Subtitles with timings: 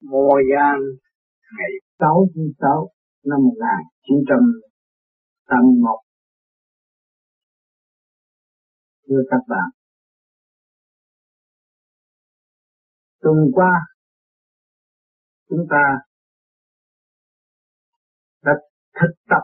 [0.00, 0.74] Mùa gian
[1.56, 2.90] ngày 6 tháng 6
[3.24, 6.00] năm 1981.
[9.08, 9.70] Thưa các bạn,
[13.20, 13.86] tuần qua
[15.48, 15.98] chúng ta
[18.42, 18.52] đã
[19.00, 19.42] thực tập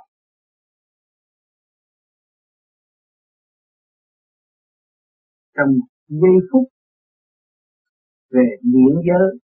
[5.56, 5.68] trong
[6.08, 6.68] giây phút
[8.30, 9.43] về điện giới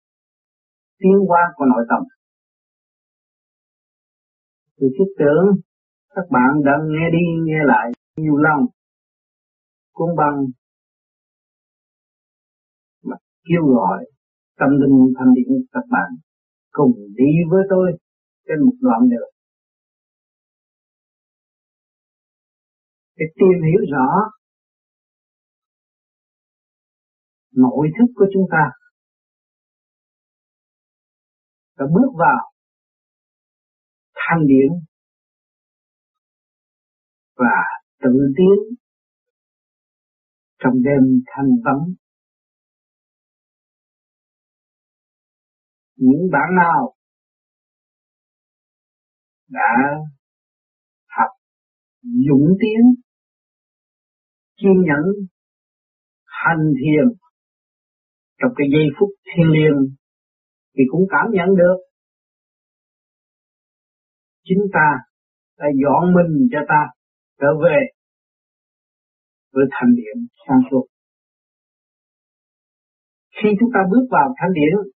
[1.01, 2.03] tiến hóa của nội tâm.
[4.77, 5.45] Tôi thiết tưởng
[6.15, 8.59] các bạn đã nghe đi nghe lại nhiều lần
[9.93, 10.45] cũng bằng
[13.03, 14.05] mà kêu gọi
[14.59, 16.09] tâm linh thanh điện các bạn
[16.71, 17.91] cùng đi với tôi
[18.47, 19.31] trên một đoạn đường
[23.15, 24.09] để tìm hiểu rõ
[27.55, 28.80] nội thức của chúng ta
[31.81, 32.51] và bước vào
[34.13, 34.71] thanh điển
[37.35, 37.57] và
[38.03, 38.77] tự tiến
[40.59, 41.93] trong đêm thanh vắng.
[45.95, 46.95] Những bạn nào
[49.47, 49.97] đã
[51.07, 51.29] học
[52.01, 53.03] dũng tiến,
[54.57, 55.27] kiên nhẫn,
[56.25, 57.17] hành thiền
[58.37, 60.00] trong cái giây phút thiêng liêng
[60.73, 61.77] thì cũng cảm nhận được.
[64.43, 64.89] Chính ta
[65.57, 66.81] đã dọn mình cho ta
[67.39, 67.77] trở về
[69.53, 70.85] với thành điển sáng suốt.
[73.37, 74.91] Khi chúng ta bước vào thanh điển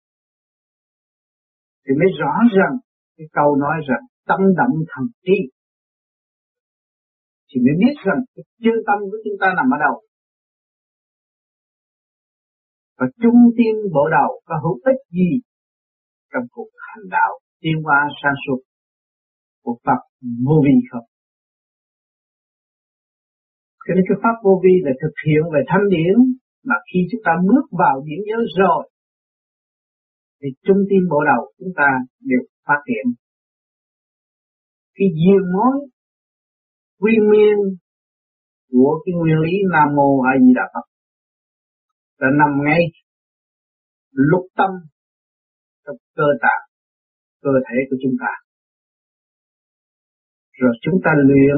[1.83, 2.73] thì mới rõ rằng
[3.17, 5.37] cái câu nói rằng tâm động thần trí.
[7.49, 9.95] Thì mới biết rằng cái chân tâm của chúng ta nằm ở đâu.
[12.97, 15.29] Và trung tim bộ đầu có hữu ích gì
[16.35, 18.59] trong cuộc hành đạo, tiến hóa sáng suốt
[19.63, 19.99] của Pháp
[20.45, 21.07] vô vi không?
[23.85, 26.15] Cho nên cái Pháp vô vi là thực hiện về thanh điển,
[26.69, 28.89] mà khi chúng ta bước vào điển giới rồi,
[30.41, 31.89] thì trung tim bộ đầu chúng ta
[32.29, 33.05] đều phát hiện
[34.95, 35.75] cái diên mối
[37.01, 37.57] quy nguyên
[38.71, 40.85] của cái nguyên lý Nam Mô A Di Đà Phật
[42.17, 42.81] là nằm ngay
[44.11, 44.71] lục tâm
[45.85, 46.63] trong cơ tạng,
[47.41, 48.31] cơ thể của chúng ta.
[50.51, 51.57] Rồi chúng ta luyện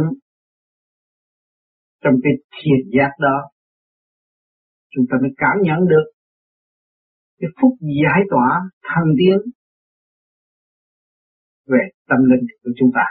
[2.04, 3.38] trong cái thiền giác đó,
[4.90, 6.06] chúng ta mới cảm nhận được
[7.40, 7.72] cái phúc
[8.02, 9.38] giải tỏa thăng tiến
[11.66, 13.06] về tâm linh của chúng ta.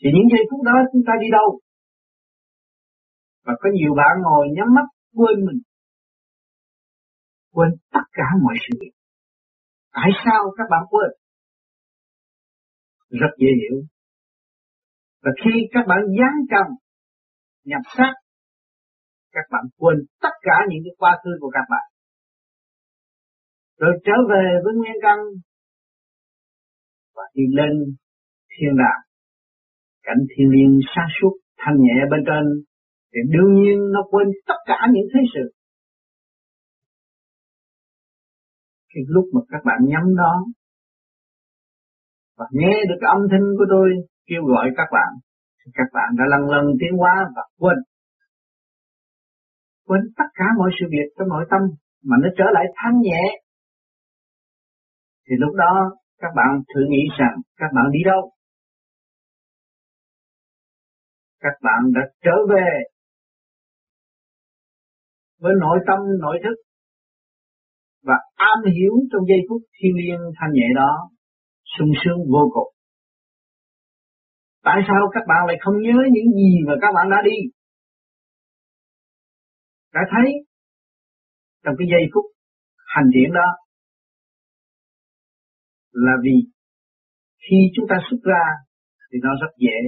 [0.00, 1.60] Thì những giây phút đó chúng ta đi đâu?
[3.44, 5.60] Và có nhiều bạn ngồi nhắm mắt quên mình
[7.58, 8.94] quên tất cả mọi sự việc.
[9.92, 11.10] Tại sao các bạn quên?
[13.20, 13.76] Rất dễ hiểu.
[15.22, 16.66] Và khi các bạn dán cầm,
[17.64, 18.12] nhập sát,
[19.32, 21.86] các bạn quên tất cả những cái quá khứ của các bạn.
[23.78, 25.18] Rồi trở về với nguyên căn
[27.14, 27.72] và đi lên
[28.50, 29.02] thiên đàng,
[30.02, 32.44] cảnh thiên liêng sáng suốt thanh nhẹ bên trên
[33.12, 35.57] thì đương nhiên nó quên tất cả những thế sự
[38.98, 40.34] cái lúc mà các bạn nhắm đó
[42.38, 43.88] và nghe được âm thanh của tôi
[44.28, 45.10] kêu gọi các bạn,
[45.58, 47.76] thì các bạn đã lần lần tiến hóa và quên.
[49.86, 51.60] Quên tất cả mọi sự việc trong nội tâm
[52.04, 53.22] mà nó trở lại thanh nhẹ.
[55.26, 55.72] Thì lúc đó
[56.18, 58.32] các bạn thử nghĩ rằng các bạn đi đâu?
[61.40, 62.68] Các bạn đã trở về
[65.40, 66.67] với nội tâm, nội thức
[68.02, 71.10] và am hiểu trong giây phút thiên liêng thanh nhẹ đó,
[71.78, 72.72] sung sướng vô cùng.
[74.62, 77.38] Tại sao các bạn lại không nhớ những gì mà các bạn đã đi?
[79.94, 80.32] Đã thấy
[81.64, 82.24] trong cái giây phút
[82.94, 83.48] hành triển đó
[85.92, 86.36] là vì
[87.44, 88.44] khi chúng ta xuất ra
[89.12, 89.78] thì nó rất dễ.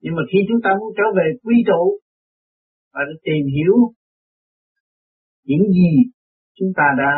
[0.00, 1.82] Nhưng mà khi chúng ta muốn trở về quy tụ
[2.92, 3.74] và tìm hiểu
[5.44, 5.92] những gì
[6.58, 7.12] chúng ta đã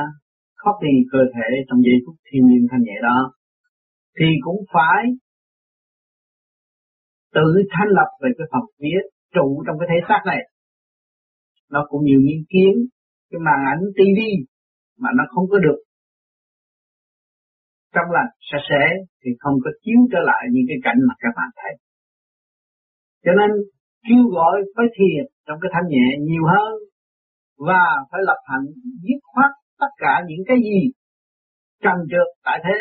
[0.62, 3.18] copy cơ thể trong giây phút thiên nhiên thanh nhẹ đó.
[4.18, 5.02] Thì cũng phải
[7.34, 8.98] tự thanh lập về cái phần phía
[9.34, 10.40] trụ trong cái thể xác này.
[11.70, 12.72] Nó cũng nhiều nghiên kiến
[13.30, 14.32] cái màn ảnh tivi
[14.98, 15.78] mà nó không có được
[17.94, 18.82] trong lành, sạch sẽ,
[19.20, 21.72] thì không có chiếu trở lại những cái cảnh mà các bạn thấy.
[23.24, 23.50] Cho nên
[24.06, 26.72] kêu gọi phải thiền trong cái thanh nhẹ nhiều hơn
[27.58, 28.66] và phải lập hạnh,
[29.02, 29.50] dứt khoát
[29.80, 30.80] tất cả những cái gì
[31.82, 32.78] trần trượt tại thế.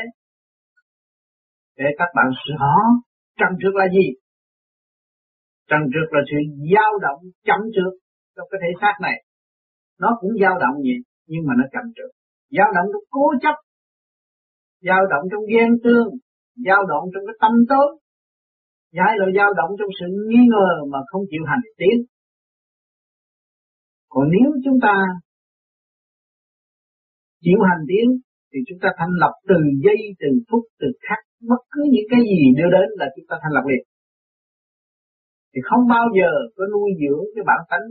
[1.78, 2.76] Để các bạn rõ
[3.40, 4.08] trần trượt là gì?
[5.70, 6.38] Trần trượt là sự
[6.74, 7.94] dao động chậm trượt
[8.36, 9.18] trong cái thể xác này.
[10.00, 11.00] Nó cũng dao động vậy
[11.32, 12.12] nhưng mà nó chậm trượt.
[12.58, 13.56] Dao động trong cố chấp,
[14.88, 16.10] dao động trong ghen tương,
[16.68, 17.90] dao động trong cái tâm tối.
[18.98, 21.98] Giải là dao động trong sự nghi ngờ mà không chịu hành tiến
[24.14, 24.96] còn nếu chúng ta
[27.44, 28.08] chịu hành tiến
[28.50, 32.22] thì chúng ta thành lập từ giây, từ phút, từ khắc, bất cứ những cái
[32.32, 33.84] gì đưa đến là chúng ta thành lập liền.
[35.52, 37.88] Thì không bao giờ có nuôi dưỡng cái bản tánh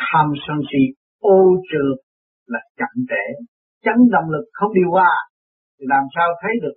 [0.00, 0.82] tham sân si
[1.18, 1.38] ô
[1.68, 1.98] trượt
[2.46, 3.24] là chậm trễ,
[3.84, 5.14] chấn động lực không điều hòa
[5.76, 6.76] thì làm sao thấy được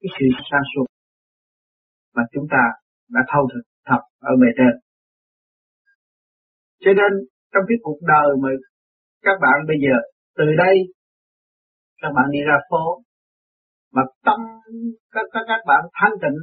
[0.00, 0.86] cái sự sa sút
[2.14, 2.62] mà chúng ta
[3.14, 4.87] đã thâu thực thật ở bề trên.
[6.84, 7.10] Cho nên
[7.52, 8.50] trong cái cuộc đời mà
[9.26, 9.96] các bạn bây giờ
[10.38, 10.76] từ đây
[12.02, 12.84] các bạn đi ra phố
[13.94, 14.40] mà tâm
[15.14, 16.38] các các các bạn thanh tịnh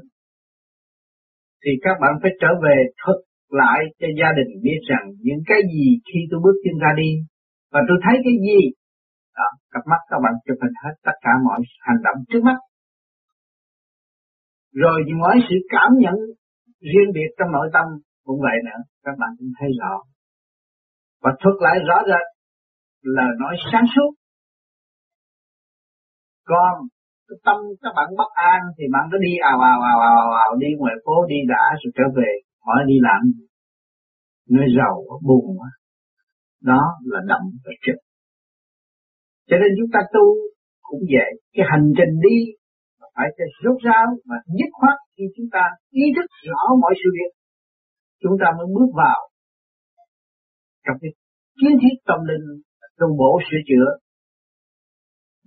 [1.64, 5.62] thì các bạn phải trở về thực lại cho gia đình biết rằng những cái
[5.74, 7.12] gì khi tôi bước chân ra đi
[7.74, 8.62] và tôi thấy cái gì
[9.38, 12.60] đó, cặp mắt các bạn chụp hình hết tất cả mọi hành động trước mắt.
[14.74, 16.16] Rồi thì mọi sự cảm nhận
[16.92, 17.86] riêng biệt trong nội tâm
[18.26, 19.94] cũng vậy nữa các bạn cũng thấy rõ
[21.26, 22.26] và thuật lại rõ rệt
[23.16, 24.12] là nói sáng suốt.
[26.52, 26.74] Còn
[27.28, 30.52] cái tâm các bạn bất an thì bạn cứ đi ào ào ào ào ào
[30.64, 32.32] đi ngoài phố, đi đã rồi trở về.
[32.66, 33.22] Hỏi đi làm
[34.56, 34.96] nơi giàu
[35.28, 35.70] buồn quá.
[36.70, 36.82] Đó
[37.12, 38.00] là động và trực.
[39.50, 40.26] Cho nên chúng ta tu
[40.90, 41.32] cũng vậy.
[41.54, 42.38] Cái hành trình đi
[43.16, 47.10] phải cho rốt ráo và dứt khoát khi chúng ta ý thức rõ mọi sự
[47.18, 47.32] việc,
[48.24, 49.25] chúng ta mới bước vào
[50.86, 51.12] trong cái
[51.60, 52.46] kiến thiết tâm linh,
[53.00, 53.88] tu bổ, sửa chữa.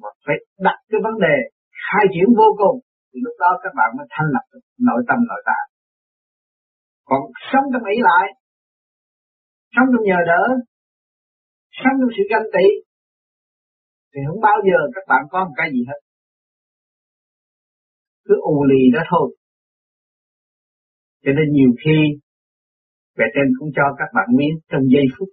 [0.01, 0.37] Mà phải
[0.67, 1.37] đặt cái vấn đề
[1.87, 2.77] khai triển vô cùng,
[3.11, 5.69] thì lúc đó các bạn mới thanh lập được nội tâm, nội tạng.
[7.09, 7.21] Còn
[7.51, 8.27] sống trong ý lại,
[9.75, 10.43] sống trong nhờ đỡ,
[11.81, 12.67] sống trong sự ganh tị,
[14.13, 16.01] thì không bao giờ các bạn có một cái gì hết.
[18.27, 19.37] Cứ ù lì đó thôi.
[21.25, 21.99] Cho nên nhiều khi
[23.19, 25.29] về trên cũng cho các bạn biết trong giây phút.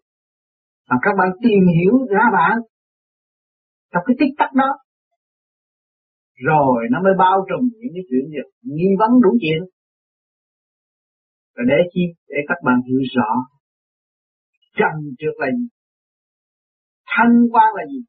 [0.90, 2.56] Mà các bạn tìm hiểu ra bạn.
[3.92, 4.70] Trong cái tích tắc đó.
[6.50, 8.42] Rồi nó mới bao trùm những cái chuyện gì?
[8.76, 9.62] Nghi vấn đủ chuyện.
[11.56, 12.04] Rồi để chi?
[12.30, 13.30] Để các bạn hiểu rõ.
[14.80, 15.68] Trần trước là gì?
[17.14, 18.02] Thanh quan là gì?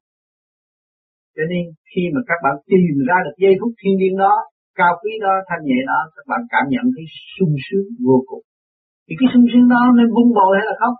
[1.35, 4.35] Cho nên khi mà các bạn tìm ra được giây phút thiên nhiên đó,
[4.79, 8.46] cao quý đó, thanh nhẹ đó, các bạn cảm nhận thấy sung sướng vô cùng
[9.07, 10.95] thì cái sung sướng đó nên vung bồi hay là không?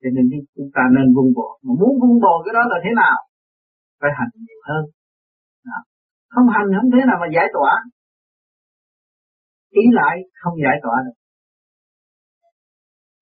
[0.00, 0.24] Cho nên
[0.56, 1.52] chúng ta nên vung bồi.
[1.64, 3.18] Mà muốn vung bồi cái đó là thế nào?
[4.00, 4.84] Phải hành nhiều hơn.
[5.68, 5.78] Đó.
[6.34, 7.72] không hành không thế nào mà giải tỏa.
[9.82, 11.16] Ý lại không giải tỏa được.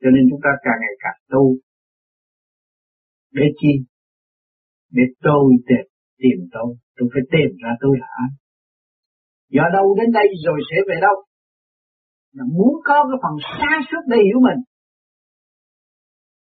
[0.00, 1.44] Cho nên chúng ta càng ngày càng tu.
[3.38, 3.72] Để chi?
[4.96, 5.84] Để tôi tìm
[6.22, 6.70] tìm tôi.
[6.96, 8.30] Tôi phải tìm ra tôi là ai
[9.56, 11.16] do đâu đến đây rồi sẽ về đâu?
[12.36, 14.60] Là muốn có cái phần xa suốt để hiểu mình,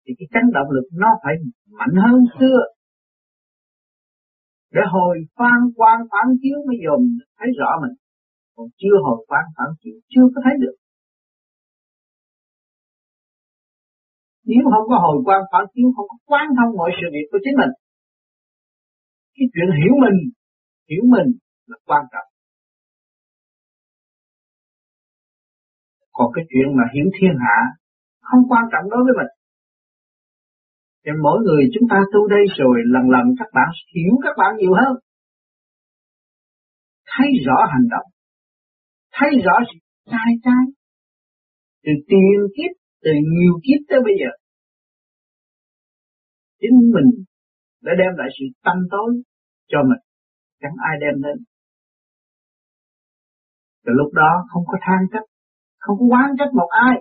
[0.03, 1.35] thì cái chấn động lực nó phải
[1.79, 2.59] mạnh hơn xưa.
[4.75, 7.01] Để hồi phan quan phản chiếu mới dồn
[7.39, 7.95] thấy rõ mình.
[8.57, 10.77] Còn chưa hồi quan phản chiếu chưa có thấy được.
[14.45, 17.39] Nếu không có hồi quan phản chiếu, không có quán thông mọi sự việc của
[17.45, 17.73] chính mình,
[19.37, 20.19] cái chuyện hiểu mình
[20.91, 21.29] hiểu mình
[21.67, 22.30] là quan trọng.
[26.21, 27.59] Còn cái chuyện mà hiểu thiên hạ
[28.29, 29.33] không quan trọng đối với mình
[31.03, 34.51] thì mỗi người chúng ta tu đây rồi lần lần các bạn hiểu các bạn
[34.57, 34.95] nhiều hơn.
[37.13, 38.09] Thấy rõ hành động.
[39.17, 39.79] Thấy rõ sự
[40.11, 40.65] sai trái.
[41.85, 42.73] Từ tiền kiếp,
[43.03, 44.31] từ nhiều kiếp tới bây giờ.
[46.61, 47.09] Chính mình
[47.83, 49.23] đã đem lại sự tâm tối
[49.69, 50.03] cho mình.
[50.61, 51.45] Chẳng ai đem đến.
[53.85, 55.29] Từ lúc đó không có than trách,
[55.83, 56.97] không có oán trách một ai.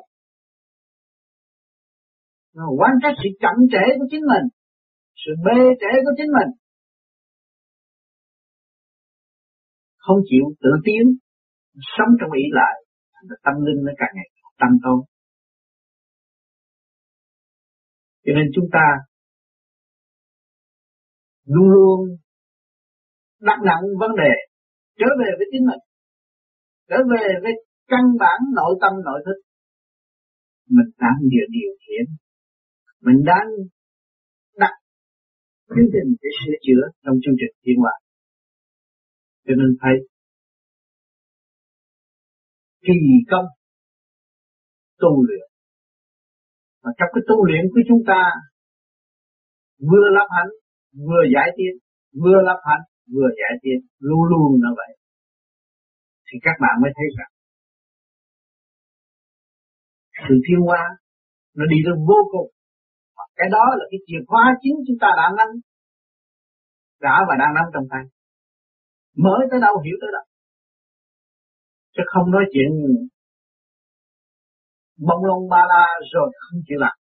[2.56, 4.46] Nó quán trách sự chậm trễ của chính mình,
[5.22, 6.50] sự bê trễ của chính mình.
[9.98, 11.04] Không chịu tự tiến,
[11.98, 12.76] sống trong ý lại
[13.46, 15.00] tâm linh nó càng ngày tăng tốt
[18.30, 18.86] cho nên chúng ta
[21.46, 22.00] luôn luôn
[23.40, 24.34] đặt nặng vấn đề,
[25.00, 25.82] trở về với chính mình,
[26.90, 27.54] trở về với
[27.92, 29.38] căn bản nội tâm, nội thức.
[30.76, 32.06] Mình đang điều điều khiển.
[33.06, 33.48] Mình đang
[34.58, 34.74] đặt
[35.76, 37.96] chương trình để sửa chữa trong chương trình thiên hòa
[39.50, 39.96] cho nên thấy
[42.86, 42.98] kỳ
[43.32, 43.48] công
[45.02, 45.48] tu luyện.
[46.84, 48.22] Và trong cái tu luyện của chúng ta,
[49.90, 50.52] vừa lập hạnh,
[51.08, 51.74] vừa giải tiến,
[52.24, 52.84] vừa lập hạnh,
[53.16, 54.92] vừa giải tiến, luôn luôn là vậy.
[56.28, 57.32] Thì các bạn mới thấy rằng
[60.26, 60.84] sự thiên hoa,
[61.58, 62.50] nó đi đến vô cùng.
[63.18, 65.50] Và cái đó là cái chìa khóa chính chúng ta đã nắm,
[67.06, 68.04] đã và đang nắm trong tay.
[69.26, 70.26] Mới tới đâu hiểu tới đâu
[72.00, 72.72] chứ không nói chuyện
[75.08, 76.96] bông lông ba la rồi không chịu làm.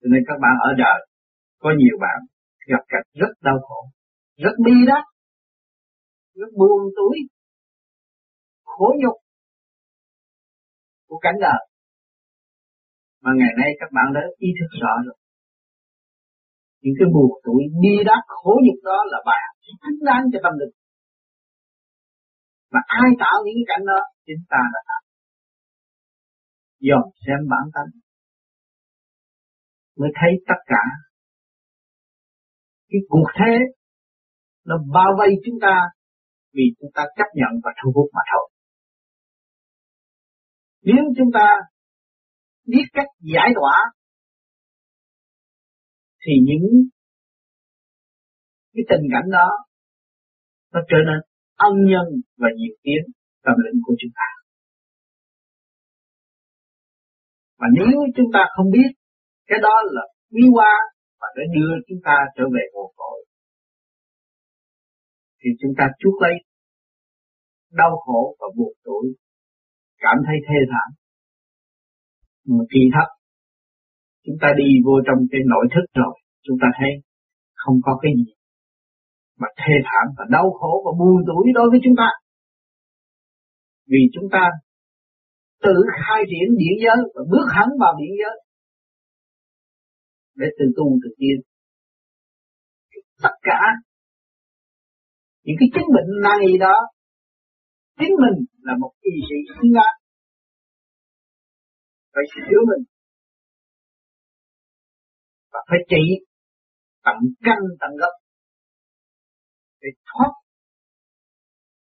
[0.00, 0.98] Cho nên các bạn ở đời,
[1.58, 2.18] có nhiều bạn
[2.66, 3.80] gặp cảnh rất đau khổ,
[4.36, 5.04] rất bi đát,
[6.34, 7.18] rất buồn tuổi
[8.64, 9.16] khổ nhục
[11.08, 11.60] của cảnh đời
[13.22, 15.18] mà ngày nay các bạn đã ý thức rõ rồi.
[16.82, 20.38] Những cái buồn tuổi đi đát khổ nhục đó là bài học thích đáng cho
[20.42, 20.74] tâm linh.
[22.72, 25.02] Mà ai tạo những cái cảnh đó, chính ta đã tạo.
[26.86, 27.86] Dòm xem bản thân.
[29.98, 30.84] Mới thấy tất cả.
[32.90, 33.52] Cái cuộc thế,
[34.64, 35.74] nó bao vây chúng ta
[36.52, 38.46] vì chúng ta chấp nhận và thu hút mà thôi.
[40.82, 41.46] Nếu chúng ta
[42.66, 43.76] biết cách giải tỏa,
[46.26, 46.88] thì những
[48.74, 49.48] cái tình cảnh đó
[50.72, 51.20] nó trở nên
[51.54, 52.06] ân nhân
[52.36, 53.02] và nhiệt tiến
[53.44, 54.28] tâm linh của chúng ta.
[57.58, 58.90] Và nếu chúng ta không biết
[59.46, 60.74] cái đó là quý hoa
[61.20, 63.18] và nó đưa chúng ta trở về nguồn cội
[65.40, 66.32] thì chúng ta chuốc lấy
[67.72, 69.06] đau khổ và buồn tuổi
[70.04, 70.88] cảm thấy thê thảm.
[72.54, 73.08] Mà kỳ thấp
[74.24, 76.14] chúng ta đi vô trong cái nội thức rồi,
[76.46, 76.90] chúng ta thấy
[77.54, 78.32] không có cái gì
[79.40, 82.08] mà thê thảm và đau khổ và buồn tủi đối với chúng ta.
[83.86, 84.42] Vì chúng ta
[85.62, 88.36] tự khai triển điển giới và bước hẳn vào điển giới
[90.34, 91.38] để từ tu từ tiên.
[93.22, 93.60] Tất cả
[95.44, 96.76] những cái chứng bệnh này đó
[97.98, 99.98] chính mình là một y sĩ xứng đáng
[102.18, 102.84] phải sửa mình.
[105.52, 106.04] Và phải trị
[107.04, 108.14] tận căn tận gốc.
[109.82, 110.32] Để thoát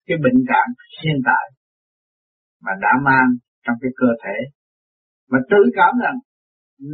[0.06, 0.70] cái bệnh trạng
[1.02, 1.44] hiện tại
[2.64, 3.28] mà đã mang
[3.64, 4.36] trong cái cơ thể.
[5.30, 6.18] Mà tự cảm rằng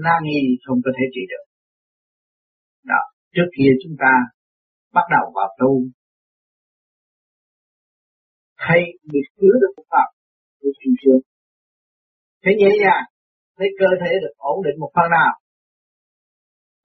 [0.05, 1.45] nan y không có thể trị được.
[2.91, 3.03] Đó,
[3.35, 4.13] trước kia chúng ta
[4.93, 5.73] bắt đầu vào tu
[8.67, 8.81] hay
[9.13, 10.09] bị chứa được Phật pháp
[10.63, 11.23] được sung sướng.
[12.43, 13.07] Thấy nhẹ nhàng,
[13.59, 15.33] thấy cơ thể được ổn định một phần nào.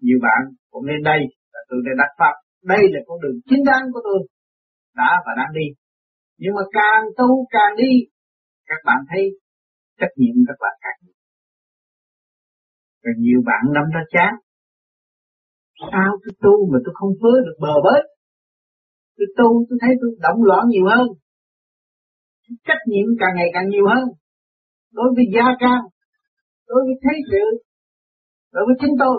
[0.06, 0.42] Nhiều bạn
[0.72, 1.22] cũng lên đây
[1.54, 2.36] là tôi đã đắc Pháp.
[2.74, 4.20] Đây là con đường chính đáng của tôi.
[5.00, 5.68] Đã và đang đi.
[6.42, 7.94] Nhưng mà càng tu càng đi,
[8.70, 9.24] các bạn thấy
[10.00, 11.18] trách nhiệm các bạn càng nhiều.
[13.04, 14.32] Rồi nhiều bạn đâm ra chán.
[15.92, 18.04] Sao tôi tu mà tôi không phớ được bờ bến?
[19.18, 21.08] Tôi tu tôi thấy tôi động loạn nhiều hơn
[22.68, 24.06] trách nhiệm càng ngày càng nhiều hơn.
[24.98, 25.84] Đối với gia trang
[26.68, 27.44] đối với thế sự,
[28.54, 29.18] đối với chính tôi.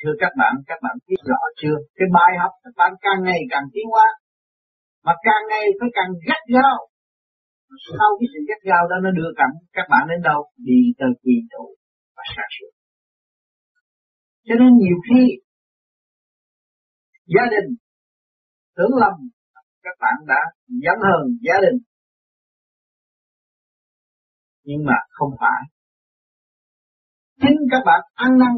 [0.00, 1.76] Thưa các bạn các bạn biết rõ chưa?
[1.96, 4.08] Cái bài học các bạn càng ngày càng tiến hóa,
[5.04, 6.76] mà càng ngày phải càng gắt gao.
[7.98, 10.40] Sau cái sự gắt gao đó nó đưa cảm các bạn đến đâu?
[10.68, 11.64] Đi tới quy tụ
[12.16, 12.72] và sáng suốt.
[14.46, 15.22] Cho nên nhiều khi,
[17.34, 17.68] gia đình,
[18.76, 19.14] tưởng lầm
[19.82, 21.78] các bạn đã dẫn hơn gia đình
[24.64, 25.60] nhưng mà không phải.
[27.40, 28.52] Chính các bạn ăn năn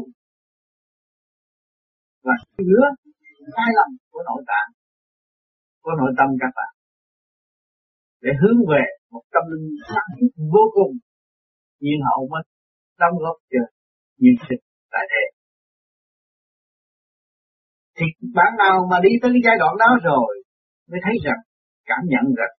[2.23, 2.83] và sửa
[3.55, 4.69] sai lầm của nội tạng,
[5.81, 6.71] của nội tâm các bạn,
[8.21, 10.93] để hướng về một tâm linh sáng suốt vô cùng,
[11.79, 12.43] nhiên hậu mới
[12.99, 13.63] đóng góp cho
[14.17, 15.23] nhân sinh tại thế
[17.97, 18.05] thì
[18.35, 20.44] bạn nào mà đi tới cái giai đoạn đó rồi
[20.89, 21.39] mới thấy rằng,
[21.85, 22.53] cảm nhận rằng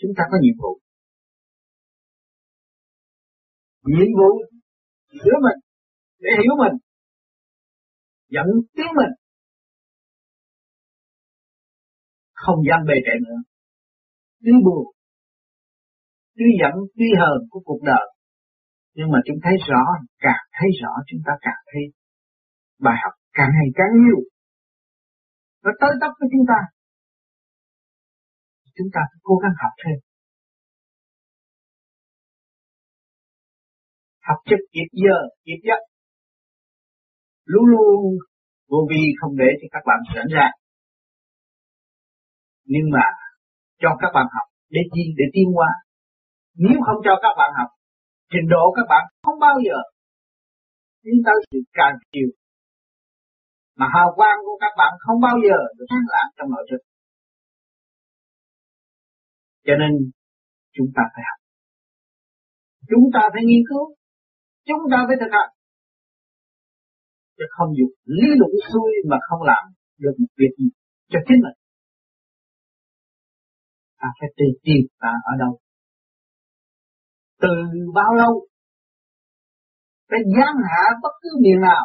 [0.00, 0.72] chúng ta có nhiệm vụ.
[3.94, 4.32] Nhiệm vụ
[5.12, 5.58] sửa mình
[6.18, 6.76] để hiểu mình,
[8.28, 9.12] dẫn tiến mình.
[12.32, 13.40] Không dám bề trễ nữa.
[14.44, 14.84] Tuy buồn,
[16.36, 18.06] tuy giận, tuy hờn của cuộc đời,
[18.94, 19.82] nhưng mà chúng thấy rõ,
[20.18, 21.82] càng thấy rõ chúng ta càng thấy
[22.78, 24.20] bài học càng ngày càng nhiều.
[25.64, 26.60] Nó tới tấp với chúng ta
[28.78, 29.98] chúng ta cố gắng học thêm
[34.28, 35.80] học chất nghiệp giờ, nghiệp giấc.
[37.44, 38.02] Luôn luôn
[38.70, 40.48] vô vi không để cho các bạn sẵn ra.
[42.72, 43.06] Nhưng mà
[43.82, 45.70] cho các bạn học để chi để tiến qua.
[46.64, 47.70] Nếu không cho các bạn học,
[48.32, 49.78] trình độ các bạn không bao giờ
[51.02, 52.30] tiến tới sự càng chiều.
[53.78, 56.82] Mà hào quang của các bạn không bao giờ được sáng lãng trong nội thực
[59.68, 59.92] cho nên
[60.76, 61.40] chúng ta phải học.
[62.90, 63.84] Chúng ta phải nghiên cứu.
[64.68, 65.50] Chúng ta phải thực hành.
[67.36, 69.64] Chứ không dùng lý luận xuôi mà không làm
[69.98, 70.68] được một việc gì
[71.12, 71.56] cho chính mình.
[74.00, 75.52] Ta phải tìm tìm ta ở đâu.
[77.42, 77.54] Từ
[77.94, 78.32] bao lâu
[80.08, 81.84] phải giáng hạ bất cứ miền nào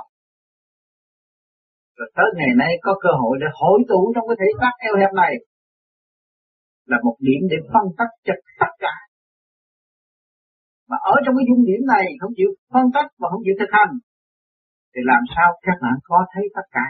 [1.97, 4.95] rồi tới ngày nay có cơ hội để hội tụ trong cái thể xác eo
[5.01, 5.33] hẹp này
[6.85, 8.95] là một điểm để phân tách cho tất cả.
[10.89, 13.71] Mà ở trong cái dung điểm này, không chịu phân tách và không chịu thực
[13.77, 13.93] hành,
[14.93, 16.85] thì làm sao các bạn có thấy tất cả?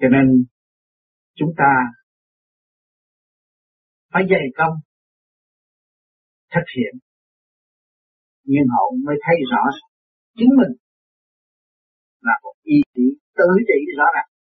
[0.00, 0.26] Cho nên,
[1.34, 1.70] chúng ta
[4.12, 4.74] phải dày công
[6.54, 6.94] thực hiện.
[8.44, 9.62] Nhưng hậu mới thấy rõ
[10.38, 10.72] chính mình
[12.20, 13.02] là một ý chí
[13.36, 14.33] tự trị rõ ràng.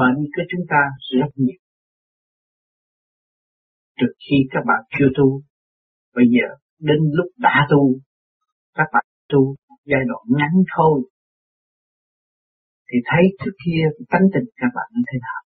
[0.00, 0.80] Bệnh của chúng ta
[1.20, 1.62] rất nhiều
[4.02, 5.42] trước khi các bạn chưa tu,
[6.16, 6.46] bây giờ
[6.78, 7.82] đến lúc đã tu,
[8.74, 10.96] các bạn tu giai đoạn ngắn thôi.
[12.88, 13.82] Thì thấy trước kia
[14.12, 15.40] tánh tình các bạn như thế nào?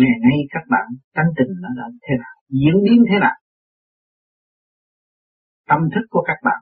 [0.00, 2.36] Ngày nay các bạn tánh tình nó là thế nào?
[2.48, 3.36] Diễn biến thế nào?
[5.68, 6.60] Tâm thức của các bạn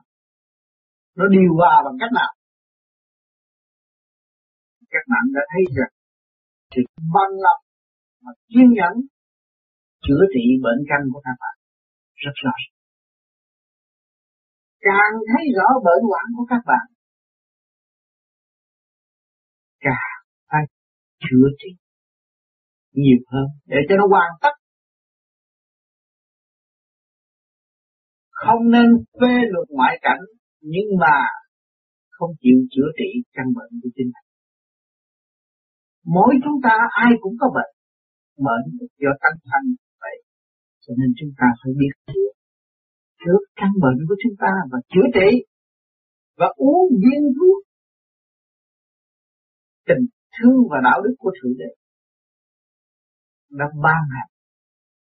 [1.17, 2.31] nó điều hòa bằng cách nào?
[4.89, 5.93] Các bạn đã thấy rằng
[6.75, 6.81] thì
[7.15, 7.61] bằng lòng
[8.23, 8.93] mà kiên nhẫn
[10.05, 11.55] chữa trị bệnh căn của các bạn.
[12.23, 12.55] Rất rõ
[14.89, 16.85] càng thấy rõ bệnh hoạn của các bạn,
[19.79, 20.13] càng
[20.49, 20.63] phải
[21.19, 21.69] chữa trị
[22.91, 24.53] nhiều hơn để cho nó hoàn tất.
[28.29, 28.89] Không nên
[29.21, 30.23] phê luật ngoại cảnh,
[30.61, 31.15] nhưng mà
[32.09, 34.22] không chịu chữa trị căn bệnh của chính mình
[36.05, 37.73] mỗi chúng ta ai cũng có bệnh
[38.37, 38.65] bệnh
[39.01, 39.67] do tăng thành
[40.01, 40.15] vậy,
[40.83, 41.93] cho nên chúng ta phải biết
[43.19, 43.37] chữa.
[43.55, 45.29] Căn bệnh của chúng ta và chữa trị,
[46.37, 47.59] và uống viên thuốc,
[49.87, 51.69] tình thương và đạo đức của thượng đế.
[53.49, 54.31] Đã ban hành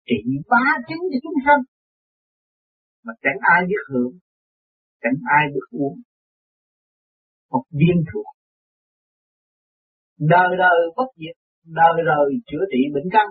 [0.05, 0.19] trị
[0.49, 1.61] bá chứng cho chúng sanh,
[3.03, 4.13] mà chẳng ai biết hưởng,
[5.01, 6.01] chẳng ai biết uống.
[7.51, 8.25] Một viên thuốc
[10.19, 13.27] đời đời bất diệt, đời đời chữa trị bệnh căn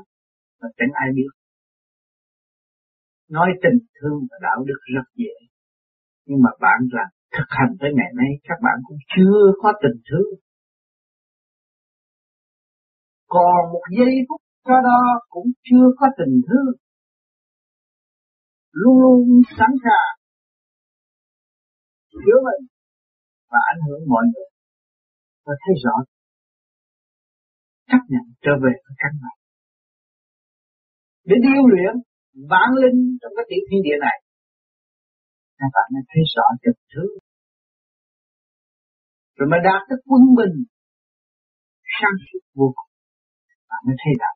[0.60, 1.32] và chẳng ai biết.
[3.30, 5.34] Nói tình thương và đạo đức rất dễ,
[6.26, 9.98] nhưng mà bạn rằng thực hành tới ngày nay, các bạn cũng chưa có tình
[10.08, 10.32] thương.
[13.26, 16.72] Còn một giây phút cho đó cũng chưa có tình thương.
[18.72, 20.14] Luôn luôn sẵn sàng
[22.12, 22.62] chữa mình
[23.50, 24.50] và ảnh hưởng mọi người.
[25.46, 26.15] Và thấy rõ
[27.90, 29.36] chấp nhận trở về với căn bản
[31.28, 31.94] để điêu luyện
[32.52, 34.16] vạn linh trong cái tiểu thiên địa này,
[35.58, 37.06] các bạn mới thấy rõ trực thứ
[39.36, 40.56] rồi mới đạt tới quân bình
[41.96, 42.90] sáng suốt vô cùng
[43.70, 44.34] bạn mới thấy đạo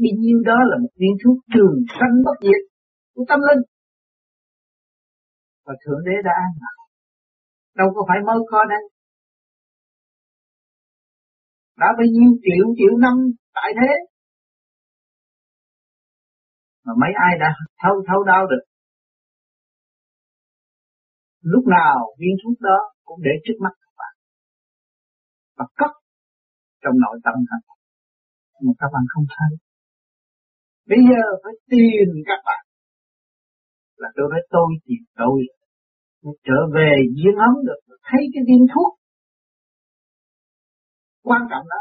[0.00, 2.62] Bấy nhiêu đó là một viên thuốc trường sanh bất diệt
[3.14, 3.62] của tâm linh.
[5.66, 6.52] Và Thượng Đế đã an.
[7.80, 8.82] Đâu có phải mơ co đây.
[11.82, 13.16] Đã bao nhiêu triệu triệu năm
[13.54, 13.92] tại thế.
[16.84, 17.50] Mà mấy ai đã
[17.82, 18.64] thâu thâu đau được.
[21.52, 24.14] Lúc nào viên thuốc đó cũng để trước mắt các bạn.
[25.56, 25.92] Và cất
[26.82, 27.78] trong nội tâm các bạn.
[28.64, 29.52] Mà các bạn không thấy.
[30.90, 32.62] Bây giờ phải tìm các bạn.
[33.96, 35.38] Là tôi nói tôi tìm tôi.
[36.46, 37.80] Trở về duyên ấm được.
[38.08, 38.99] Thấy cái viên thuốc.
[41.22, 41.80] Quan trọng đó.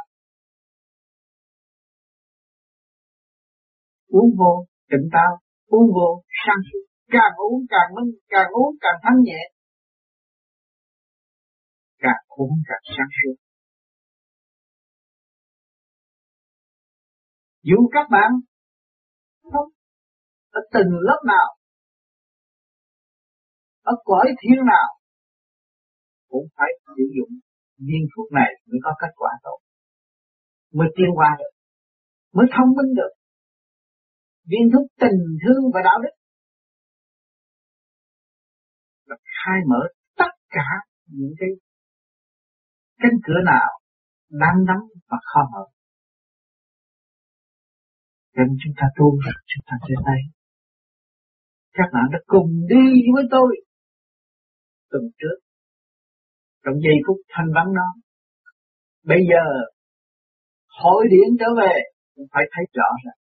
[4.08, 5.32] Uống vô, tỉnh táo.
[5.66, 6.84] Uống vô, sang suốt.
[7.08, 9.42] Càng uống càng minh, càng uống càng thanh nhẹ.
[11.98, 13.36] Càng uống càng sáng suốt.
[17.62, 18.32] Dù các bạn
[19.44, 19.70] không
[20.52, 21.60] ở từng lớp nào
[23.82, 24.90] ở cõi thiên nào
[26.30, 27.40] cũng phải sử dụng
[27.88, 29.58] viên thuốc này mới có kết quả tốt.
[30.74, 31.52] Mới tiến qua được.
[32.34, 33.14] Mới thông minh được.
[34.50, 36.16] Viên thuốc tình thương và đạo đức.
[39.06, 39.82] Là khai mở
[40.18, 40.70] tất cả
[41.06, 41.50] những cái,
[42.98, 43.70] cánh cửa nào
[44.30, 45.66] đang đóng và khó mở.
[48.36, 49.06] Nên chúng ta tu
[49.50, 50.40] chúng ta sẽ thấy
[51.80, 53.50] các bạn đã cùng đi với tôi
[54.92, 55.49] tuần trước
[56.64, 57.90] trong giây phút thanh vắng đó.
[59.06, 59.44] Bây giờ
[60.82, 61.74] hội điển trở về,
[62.16, 63.20] cũng phải thấy rõ rằng,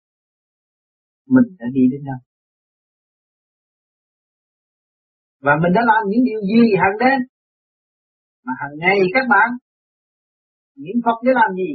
[1.34, 2.20] mình đã đi đến đâu.
[5.44, 7.18] Và mình đã làm những điều gì hàng đêm?
[8.44, 9.48] Mà hàng ngày các bạn,
[10.76, 11.70] niệm Phật để làm gì?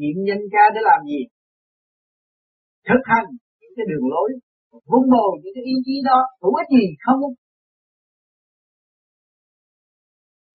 [0.00, 1.20] Niệm nhân ca để làm gì?
[2.88, 3.26] Thực hành
[3.60, 4.28] những cái đường lối
[4.90, 7.20] vun bồi những cái ý chí đó hữu ích gì không?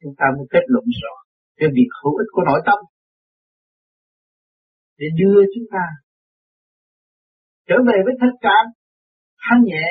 [0.01, 1.13] Chúng ta mới kết luận rõ
[1.57, 2.79] cái việc hữu ích của nội tâm
[4.97, 5.83] để đưa chúng ta
[7.67, 8.67] trở về với thực trạng,
[9.43, 9.87] thanh nhẹ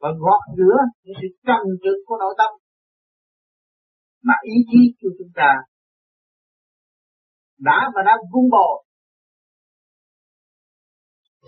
[0.00, 2.50] và gọt rửa những sự trần trực của nội tâm
[4.22, 5.50] mà ý chí của chúng ta
[7.58, 8.84] đã và đang vun bồi,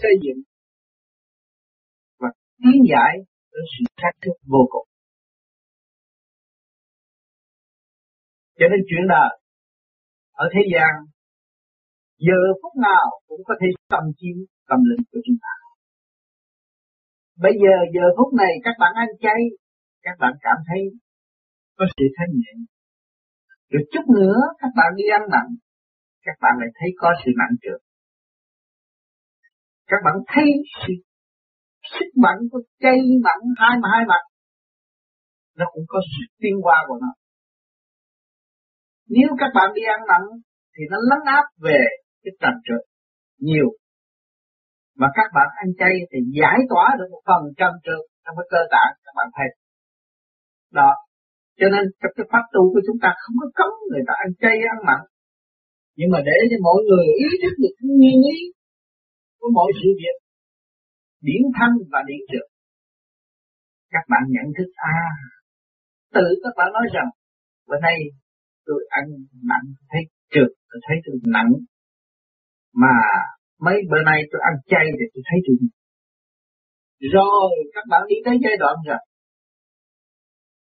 [0.03, 0.43] xây dựng
[2.19, 3.13] và tiến giải
[3.53, 4.88] đến sự thách thức vô cùng.
[8.59, 9.31] Cho nên chuyện đời
[10.45, 10.93] ở thế gian
[12.27, 14.37] giờ phút nào cũng có thể tâm chiếm
[14.69, 15.55] tâm linh của chúng ta.
[17.45, 19.41] Bây giờ giờ phút này các bạn ăn chay,
[20.03, 20.81] các bạn cảm thấy
[21.79, 22.55] có sự thanh nhẹ.
[23.71, 25.51] Rồi chút nữa các bạn đi ăn nặng,
[26.27, 27.81] các bạn lại thấy có sự nặng trượt.
[29.91, 30.49] các bạn thấy
[30.81, 30.93] sự
[31.95, 34.23] sức mạnh của chay mặn hai mà hai mặt
[35.59, 37.11] nó cũng có sự tiến hóa của nó
[39.17, 40.23] nếu các bạn đi ăn mặn
[40.75, 41.81] thì nó lấn áp về
[42.23, 42.83] cái trần trượt
[43.47, 43.69] nhiều.
[45.01, 48.47] Mà các bạn ăn chay thì giải tỏa được một phần trần trượt trong cái
[48.53, 49.49] cơ tạng các bạn thấy.
[50.79, 50.91] Đó.
[51.59, 54.31] Cho nên trong cái pháp tu của chúng ta không có cấm người ta ăn
[54.43, 55.01] chay, ăn mặn
[55.99, 58.39] nhưng mà để cho mọi người ý thức được nguyên lý
[59.39, 60.17] của mọi sự việc,
[61.27, 62.47] điển thanh và điển trượt,
[63.95, 65.01] các bạn nhận thức à
[66.15, 67.09] tự các bạn nói rằng,
[67.69, 67.97] bữa nay
[68.69, 69.05] tôi ăn
[69.51, 70.03] nặng, thấy
[70.33, 71.53] trượt, tôi thấy tôi nặng.
[72.83, 72.95] Mà
[73.65, 75.57] mấy bữa nay tôi ăn chay thì tôi thấy tôi
[77.17, 79.03] rồi, các bạn đi tới giai đoạn rồi.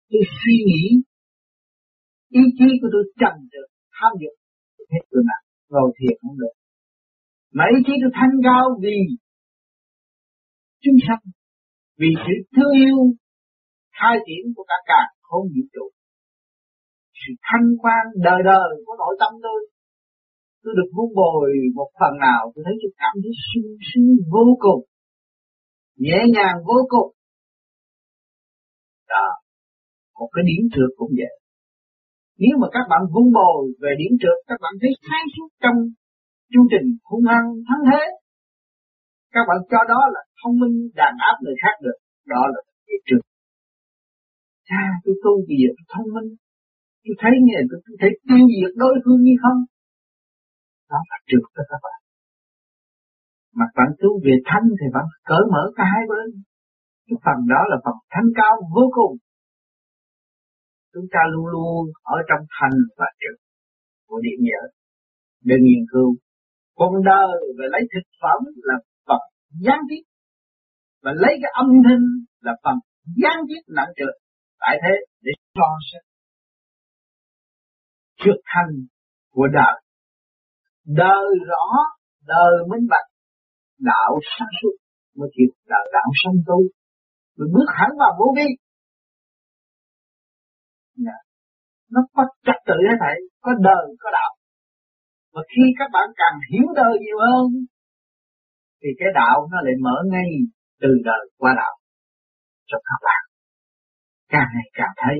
[0.09, 0.85] Tôi suy nghĩ,
[2.29, 4.35] ý chí của tôi trầm được, tham dục,
[4.77, 5.45] tôi thấy tôi nặng.
[5.69, 6.55] Ngồi thiền không được.
[7.53, 8.97] Mà ý chí tôi thanh cao vì
[10.83, 11.23] chúng sanh,
[11.99, 12.97] vì sự thương yêu,
[13.97, 15.85] khai triển của cả cả không vũ trụ
[17.23, 19.59] sự thanh quan đời đời của nội tâm tôi
[20.63, 24.45] tôi được vun bồi một phần nào, tôi thấy tôi cảm thấy sung sướng vô
[24.65, 24.81] cùng,
[26.03, 27.09] nhẹ nhàng vô cùng.
[29.13, 29.27] Đó,
[30.19, 31.33] một cái điểm trượt cũng vậy.
[32.41, 35.77] Nếu mà các bạn vun bồi về điểm trượt, các bạn thấy sáng suốt trong
[36.51, 38.03] chương trình hung hăng thắng thế,
[39.35, 41.97] các bạn cho đó là thông minh, đàn áp người khác được.
[42.33, 43.23] Đó là cái trượt.
[44.69, 46.29] Cha tôi tu gì vậy tôi thông minh
[47.03, 49.59] tôi thấy nghe tôi, tôi thấy tiêu diệt đối phương như không.
[50.91, 51.99] Đó là trượt cho các bạn.
[53.57, 56.27] Mà bạn tu về thanh thì bạn cởi mở cả hai bên.
[57.07, 59.13] Cái phần đó là phần thanh cao vô cùng.
[60.93, 61.81] Chúng ta luôn luôn
[62.15, 63.37] ở trong thành và trực
[64.07, 64.61] của điện nhớ
[65.49, 66.09] đừng nghiên cứu
[66.75, 68.75] con đời và lấy thực phẩm là
[69.07, 69.23] phần
[69.65, 70.03] gián tiếp.
[71.03, 72.05] Và lấy cái âm thanh
[72.41, 72.77] là phần
[73.21, 74.15] gián tiếp nặng trượt.
[74.59, 76.12] Tại thế để so sánh
[78.23, 78.73] trước thành
[79.31, 79.75] của đời.
[80.85, 81.65] Đời rõ,
[82.27, 83.09] đời minh bạch,
[83.79, 84.75] đạo sáng suốt
[85.17, 86.59] mới chịu đạo đạo sanh tu.
[87.37, 88.49] Rồi bước hẳn vào vô vi.
[90.95, 91.17] Dạ.
[91.91, 94.31] Nó có trật tự hết thảy có đời, có đạo.
[95.33, 97.47] Và khi các bạn càng hiểu đời nhiều hơn,
[98.81, 100.29] thì cái đạo nó lại mở ngay
[100.81, 101.75] từ đời qua đạo.
[102.69, 103.23] Cho các bạn,
[104.29, 105.17] càng ngày càng thấy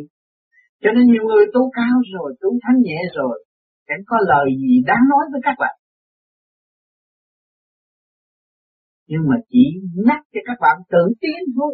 [0.84, 3.36] cho nên nhiều người tu cao rồi tu thánh nhẹ rồi,
[3.88, 5.76] chẳng có lời gì đáng nói với các bạn.
[9.10, 9.64] Nhưng mà chỉ
[10.08, 11.74] nhắc cho các bạn tự tiến thôi,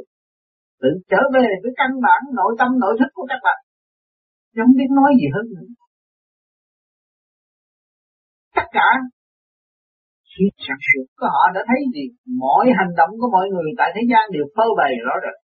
[0.81, 3.59] tự trở về với căn bản nội tâm, nội thức của các bạn.
[4.55, 5.67] Không biết nói gì hơn nữa.
[8.55, 8.89] Tất cả
[10.31, 12.05] khi sản xuất của họ đã thấy gì?
[12.43, 15.48] Mọi hành động của mọi người tại thế gian đều phơi bày rõ rệt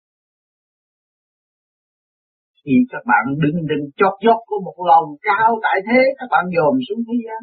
[2.70, 6.02] khi các bạn đứng đừng chót chót của một lòng cao tại thế.
[6.20, 7.42] Các bạn dồn xuống thế gian.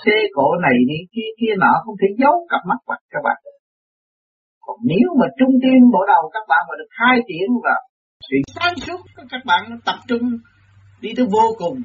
[0.00, 3.38] Xê cổ này đi, kia kia nọ không thể giấu cặp mắt mặt các bạn.
[4.64, 7.74] Còn nếu mà trung tim bộ đầu, các bạn mà được khai triển và
[8.26, 9.00] sự sáng suốt
[9.32, 10.24] các bạn tập trung
[11.02, 11.78] đi tới vô cùng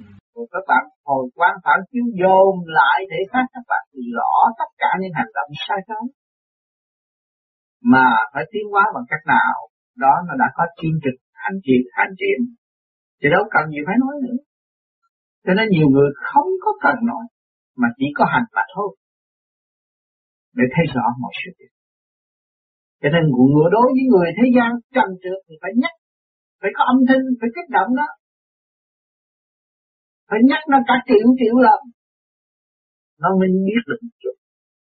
[0.56, 3.84] các bạn hồi quan phản chiếu dồn lại để phát các bạn
[4.16, 6.04] rõ tất cả những hành động sai trái
[7.84, 9.56] mà phải tiến hóa bằng cách nào?
[9.98, 12.40] Đó nó đã có chương trình hành triển hành thiện.
[13.20, 14.40] Thì đâu cần gì phải nói nữa.
[15.46, 17.26] Cho nên nhiều người không có cần nói,
[17.82, 18.90] mà chỉ có hành mà thôi.
[20.58, 21.74] Để thấy rõ mọi sự việc.
[23.02, 25.94] Cho nên ngựa đối với người thế gian trần trượt thì phải nhắc.
[26.62, 28.08] Phải có âm thanh, phải kích động đó.
[30.30, 31.82] Phải nhắc nó cả triệu triệu lần.
[33.22, 34.36] Nó mới biết được một chút.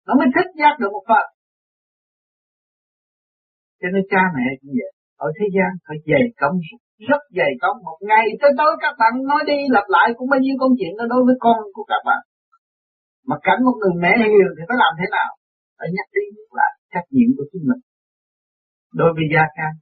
[0.08, 1.26] Nó mới thích giác được một phần.
[3.82, 4.92] Cho nên cha mẹ cũng vậy
[5.26, 6.56] ở thế gian phải dày công
[7.10, 7.78] rất dày công.
[7.88, 10.94] Một ngày tới tối các bạn nói đi lặp lại cũng bao nhiêu công chuyện
[11.00, 12.22] đó đối với con của các bạn.
[13.30, 15.32] Mà cảnh một người mẹ hiền thì phải làm thế nào?
[15.78, 17.82] Phải nhắc đi nhắc lại trách nhiệm của chính mình.
[19.00, 19.74] Đối với gia can,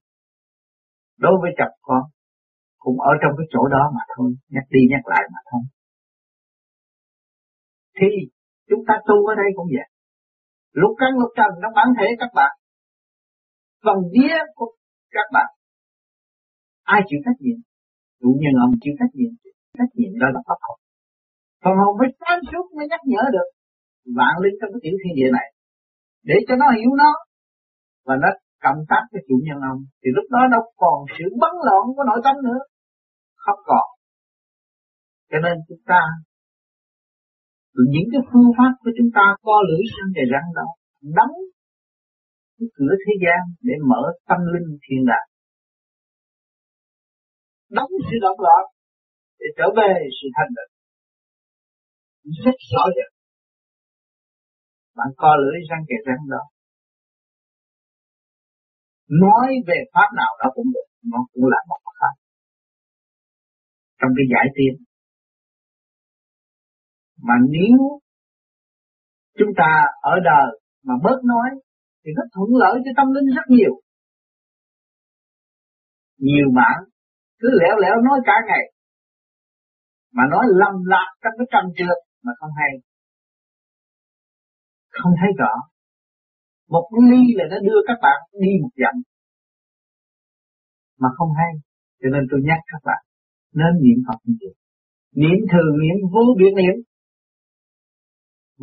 [1.26, 2.04] đối với chồng con,
[2.84, 5.62] cũng ở trong cái chỗ đó mà thôi, nhắc đi nhắc lại mà thôi.
[7.98, 8.10] Thì
[8.70, 9.90] chúng ta tu ở đây cũng vậy.
[10.82, 12.54] Lúc căn lúc trần nó bản thể các bạn,
[13.86, 14.70] phần vía của
[15.16, 15.50] các bạn.
[16.96, 17.60] Ai chịu trách nhiệm?
[18.22, 19.32] Chủ nhân ông chịu trách nhiệm.
[19.78, 20.78] Trách nhiệm đó là pháp học
[21.64, 23.48] phần hồn phải sáng suốt mới nhắc nhở được
[24.18, 25.48] vạn linh trong cái tiểu thiên địa này.
[26.30, 27.12] Để cho nó hiểu nó.
[28.08, 28.30] Và nó
[28.66, 29.82] cộng tác với chủ nhân ông.
[30.02, 32.60] Thì lúc đó đâu còn sự bấn loạn của nội tâm nữa.
[33.44, 33.88] Không còn.
[35.30, 36.02] Cho nên chúng ta,
[37.94, 40.68] những cái phương pháp của chúng ta co lưỡi sang về răng đó,
[41.18, 41.36] đóng
[42.60, 45.28] cửa thế gian để mở tâm linh thiên đàng
[47.70, 48.64] đóng sự động loạn
[49.40, 50.72] để trở về sự thanh định
[52.46, 53.14] rất rõ ràng.
[54.96, 56.44] Bạn co lưỡi răng kề răng đó.
[59.24, 62.14] Nói về pháp nào đó cũng được, nó cũng là một pháp.
[64.00, 64.86] Trong cái giải tiên.
[67.22, 68.00] Mà nếu
[69.38, 71.50] chúng ta ở đời mà bớt nói
[72.08, 73.74] thì nó thuận lợi cho tâm linh rất nhiều.
[76.18, 76.78] Nhiều bạn
[77.40, 78.66] cứ lẻo lẻo nói cả ngày,
[80.16, 82.72] mà nói lầm lạc trong cái trần trượt mà không hay.
[84.90, 85.54] Không thấy rõ.
[86.70, 88.96] Một ly là nó đưa các bạn đi một dặm,
[91.02, 91.52] mà không hay.
[92.02, 93.02] Cho nên tôi nhắc các bạn,
[93.60, 94.54] nên niệm Phật nhiều.
[95.22, 96.76] Niệm thường niệm vô biệt niệm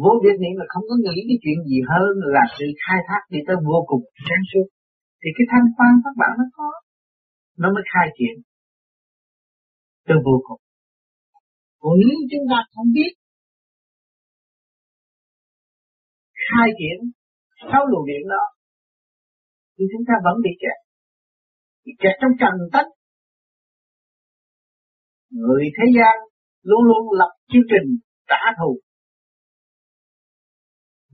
[0.02, 3.22] vô định niệm là không có nghĩ cái chuyện gì hơn là sự khai thác
[3.32, 4.66] đi tới vô cùng sáng suốt.
[5.20, 6.68] Thì cái thanh quan các bạn nó có,
[7.62, 8.34] nó mới khai triển
[10.06, 10.62] tới vô cùng.
[11.80, 13.12] Còn nếu chúng ta không biết
[16.44, 16.98] khai triển
[17.70, 18.44] sáu luồng điện đó,
[19.74, 20.78] thì chúng ta vẫn bị kẹt.
[21.84, 22.90] Bị kẹt trong trần tách
[25.30, 26.14] người thế gian
[26.62, 27.86] luôn luôn lập chương trình
[28.30, 28.70] trả thù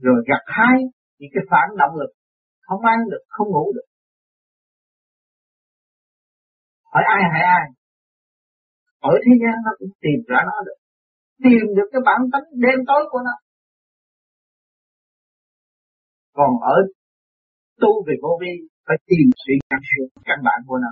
[0.05, 0.77] rồi gặt hai,
[1.17, 2.11] thì cái phản động lực
[2.67, 3.87] không ăn được, không ngủ được.
[6.91, 7.65] Hỏi ai hỏi ai?
[8.99, 10.79] Ở thế gian nó cũng tìm ra nó được.
[11.43, 13.35] Tìm được cái bản tính đêm tối của nó.
[16.37, 16.77] Còn ở
[17.81, 18.53] tu về vô vi,
[18.87, 20.91] phải tìm sự căn suốt căn bản của nó.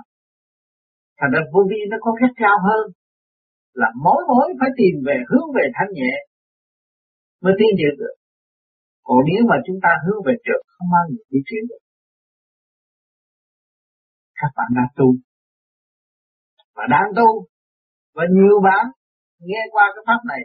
[1.19, 2.83] Thành ra vô vi nó có khát cao hơn.
[3.73, 6.13] Là mỗi mỗi phải tìm về hướng về thanh nhẹ
[7.43, 8.15] mới tiến được
[9.09, 11.81] còn nếu mà chúng ta hướng về trượt không bao giờ di chuyển được
[14.39, 15.07] các bạn đã tu
[16.75, 17.29] và đang tu
[18.15, 18.83] và nhiều bạn
[19.39, 20.41] nghe qua cái pháp này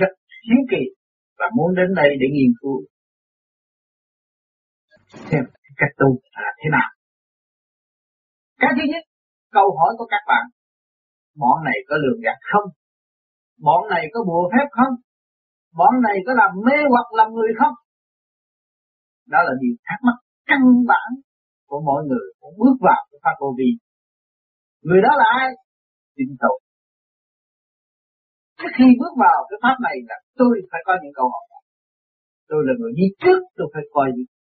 [0.00, 0.12] rất
[0.46, 0.82] hiếu kỳ
[1.38, 2.76] và muốn đến đây để nghiên cứu
[5.30, 5.44] xem
[5.80, 6.08] cách tu
[6.44, 6.88] là thế nào.
[8.60, 9.04] Cái thứ nhất,
[9.50, 10.44] câu hỏi của các bạn,
[11.36, 12.68] bọn này có lường gạt không?
[13.66, 14.94] Bọn này có bùa phép không?
[15.78, 17.74] Bọn này có làm mê hoặc làm người không?
[19.32, 20.16] Đó là điều thắc mắc
[20.50, 21.08] căn bản
[21.68, 23.70] của mọi người cũng bước vào cái pháp vô vi.
[24.86, 25.48] Người đó là ai?
[26.16, 26.56] Chính tôi.
[28.58, 31.46] Trước khi bước vào cái pháp này là tôi phải có những câu hỏi.
[32.48, 34.08] Tôi là người đi trước, tôi phải coi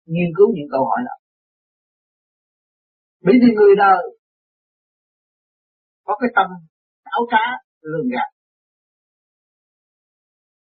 [0.06, 1.16] nghiên cứu những câu hỏi đó.
[3.24, 4.02] Bởi vì người đời
[6.06, 6.46] có cái tâm
[7.04, 7.44] áo cá
[7.80, 8.28] lường gạt.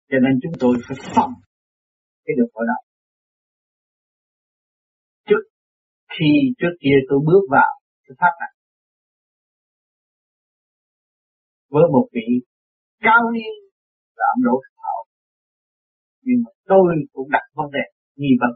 [0.10, 1.34] Cho nên chúng tôi phải phòng
[2.26, 2.78] cái được hội đó.
[5.28, 5.43] Trước
[6.13, 7.72] khi, trước kia tôi bước vào
[8.04, 8.54] cái pháp này,
[11.70, 12.28] với một vị
[13.00, 13.54] cao niên
[14.17, 15.00] là ông Đỗ Thảo.
[16.22, 18.52] nhưng mà tôi cũng đặt vấn đề nghi vấn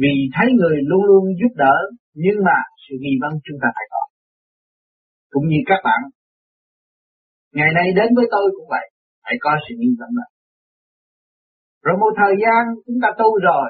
[0.00, 1.74] vì thấy người luôn luôn giúp đỡ,
[2.24, 4.02] nhưng mà sự nghi vấn chúng ta phải có
[5.32, 6.00] cũng như các bạn,
[7.52, 8.86] ngày nay đến với tôi cũng vậy
[9.30, 10.26] phải có sự yên tâm đó.
[11.84, 13.68] Rồi một thời gian chúng ta tu rồi,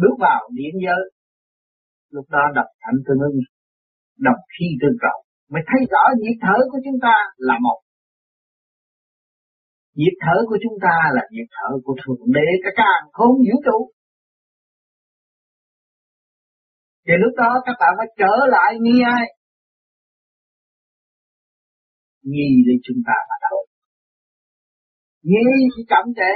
[0.00, 1.02] bước vào điển giới,
[2.14, 3.38] lúc đó đọc thẳng tương ứng
[4.26, 5.18] đọc khi tương cầu,
[5.52, 7.80] mới thấy rõ nhịp thở của chúng ta là một.
[9.98, 13.56] Nhịp thở của chúng ta là nhịp thở của thượng đế, cả càng không vũ
[13.66, 13.78] trụ.
[17.06, 19.24] Thì lúc đó các bạn phải trở lại nghi ai
[22.30, 23.58] nghi để chúng ta mà đâu
[25.30, 26.32] nghi sự chậm trễ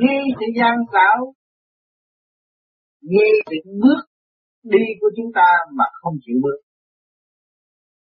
[0.00, 1.18] nghi sự gian xảo,
[3.10, 4.02] nghi sự bước
[4.72, 6.58] đi của chúng ta mà không chịu bước.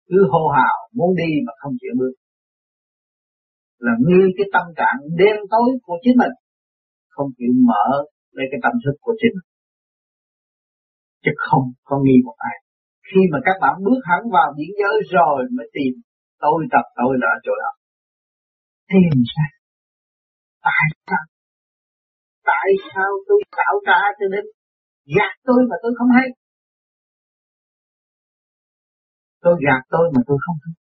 [0.07, 2.13] Cứ hô hào muốn đi mà không chịu bước.
[3.85, 6.35] Là nghi cái tâm trạng đêm tối của chính mình,
[7.09, 7.85] không chịu mở
[8.35, 9.49] lấy cái tâm thức của chính mình.
[11.23, 12.57] Chứ không có nghi một ai.
[13.07, 15.93] Khi mà các bạn bước hẳn vào biển giới rồi mới tìm
[16.43, 17.71] tôi tập tôi là chỗ đó.
[18.89, 19.49] Tìm sao?
[20.67, 21.23] Tại sao?
[22.51, 24.43] Tại sao tôi tạo ra cho nên
[25.15, 26.27] gạt tôi mà tôi không hay?
[29.43, 30.73] Tôi gạt tôi mà tôi không thấy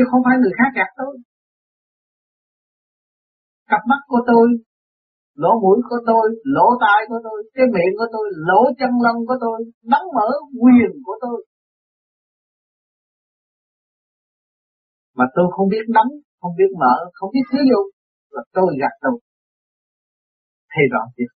[0.00, 1.12] chứ không phải người khác gạt tôi.
[3.70, 4.46] Cặp mắt của tôi
[5.42, 6.26] lỗ mũi của tôi
[6.56, 9.58] lỗ tai của tôi cái miệng của tôi lỗ chân lông của tôi
[9.92, 10.28] đóng mở
[10.62, 11.46] quyền của tôi
[15.20, 17.86] mà tôi không biết đóng không biết mở không biết sử dụng
[18.34, 19.16] là tôi gạt đầu.
[20.72, 21.32] thay rõ việc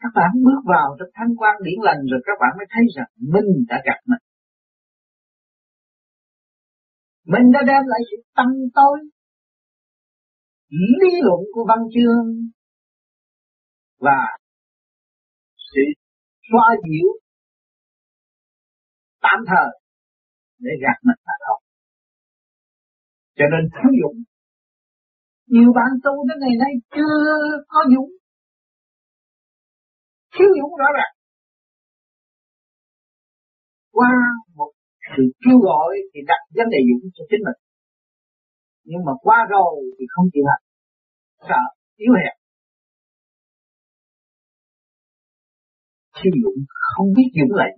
[0.00, 3.10] các bạn bước vào trong thanh quan điển lành rồi các bạn mới thấy rằng
[3.34, 4.22] mình đã gạt mình.
[7.32, 8.98] Mình đã đem lại sự tâm tối.
[10.68, 12.26] Lý luận của văn chương.
[13.98, 14.20] Và
[15.56, 15.82] sự
[16.50, 17.08] xoa dịu
[19.22, 19.70] tạm thời
[20.58, 21.55] để gạt mình mà thôi.
[23.38, 24.16] Cho nên thiếu dụng.
[25.52, 27.16] Nhiều bạn tu tới ngày nay chưa
[27.68, 28.10] có dũng.
[30.34, 31.14] Thiếu dũng rõ ràng.
[33.96, 34.12] Qua
[34.54, 34.70] một
[35.16, 37.66] sự kêu gọi thì đặt vấn đề dũng cho chính mình
[38.90, 40.64] nhưng mà qua rồi thì không chịu hành
[41.48, 41.62] sợ
[41.96, 42.34] yếu hẹp.
[46.16, 47.72] thiếu dũng không biết dũng lại,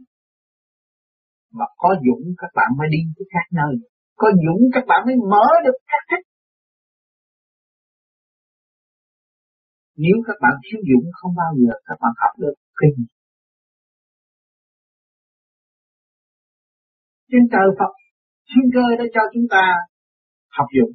[1.53, 3.73] mà có dũng các bạn mới đi tới các nơi
[4.21, 6.25] có dũng, các bạn mới mở được các thích
[10.05, 13.07] nếu các bạn thiếu dũng, không bao giờ các bạn học được kinh.
[17.31, 17.93] Trên trời Phật,
[18.49, 19.65] thiên cơ đã cho chúng ta
[20.57, 20.93] học dụng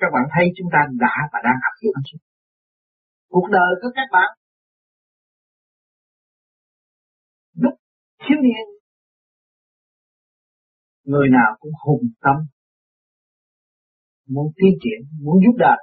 [0.00, 2.22] các bạn thấy chúng ta đã và đang học dụng chưa?
[3.28, 4.30] Cuộc đời của các bạn.
[7.62, 7.74] Lúc
[8.22, 8.64] thiếu niên
[11.10, 12.36] người nào cũng hùng tâm,
[14.34, 15.80] muốn tiến triển, muốn giúp đời.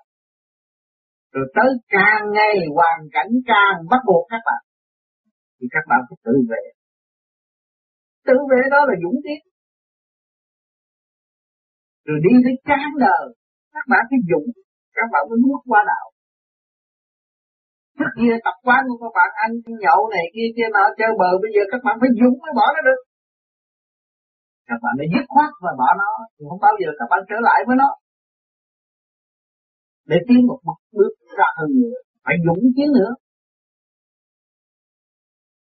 [1.34, 4.62] Rồi tới càng ngày hoàn cảnh càng bắt buộc các bạn,
[5.58, 6.63] thì các bạn phải tự vệ.
[8.28, 9.42] Tự vệ đó là dũng tiến
[12.08, 13.26] rồi đi tới chán đời,
[13.76, 14.48] các bạn phải dũng,
[14.98, 16.06] các bạn mới bước qua đạo.
[17.98, 19.52] Trước kia tập quán của các bạn, ăn
[19.84, 22.66] nhậu này kia kia nọ, chơi bờ bây giờ các bạn phải dũng mới bỏ
[22.76, 23.02] nó được
[24.67, 27.38] các bạn phải dứt khoát và bỏ nó, thì không bao giờ các bạn trở
[27.47, 27.89] lại với nó.
[30.12, 33.12] Để tiến một bước bước ra hơn nữa, phải dũng tiến nữa.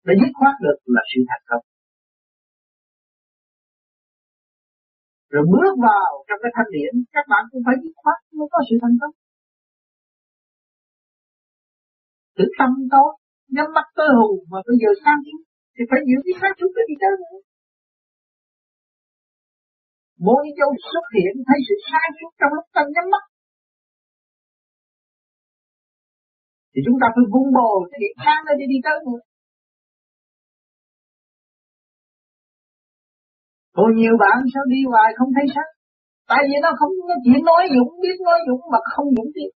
[0.06, 1.64] Để dứt khoát được là sự thành công.
[5.32, 8.58] Rồi bước vào trong cái thanh điển, các bạn cũng phải dứt khoát mới có
[8.68, 9.14] sự thành công.
[12.36, 13.10] Tự tâm tốt
[13.56, 15.18] nhắm mắt tới hù mà bây giờ sang
[15.74, 17.38] thì phải giữ cái sáng chúng ta đi tới nữa
[20.26, 23.24] mỗi dấu xuất hiện thấy sự sai suốt trong lúc ta nhắm mắt.
[26.72, 29.20] Thì chúng ta phải vung bồ cái điểm sáng để đi tới nữa
[33.76, 35.68] Còn nhiều bạn sao đi hoài không thấy sắc?
[36.30, 39.50] Tại vì nó không, nó chỉ nói dũng, biết nói dũng mà không dũng tiếp.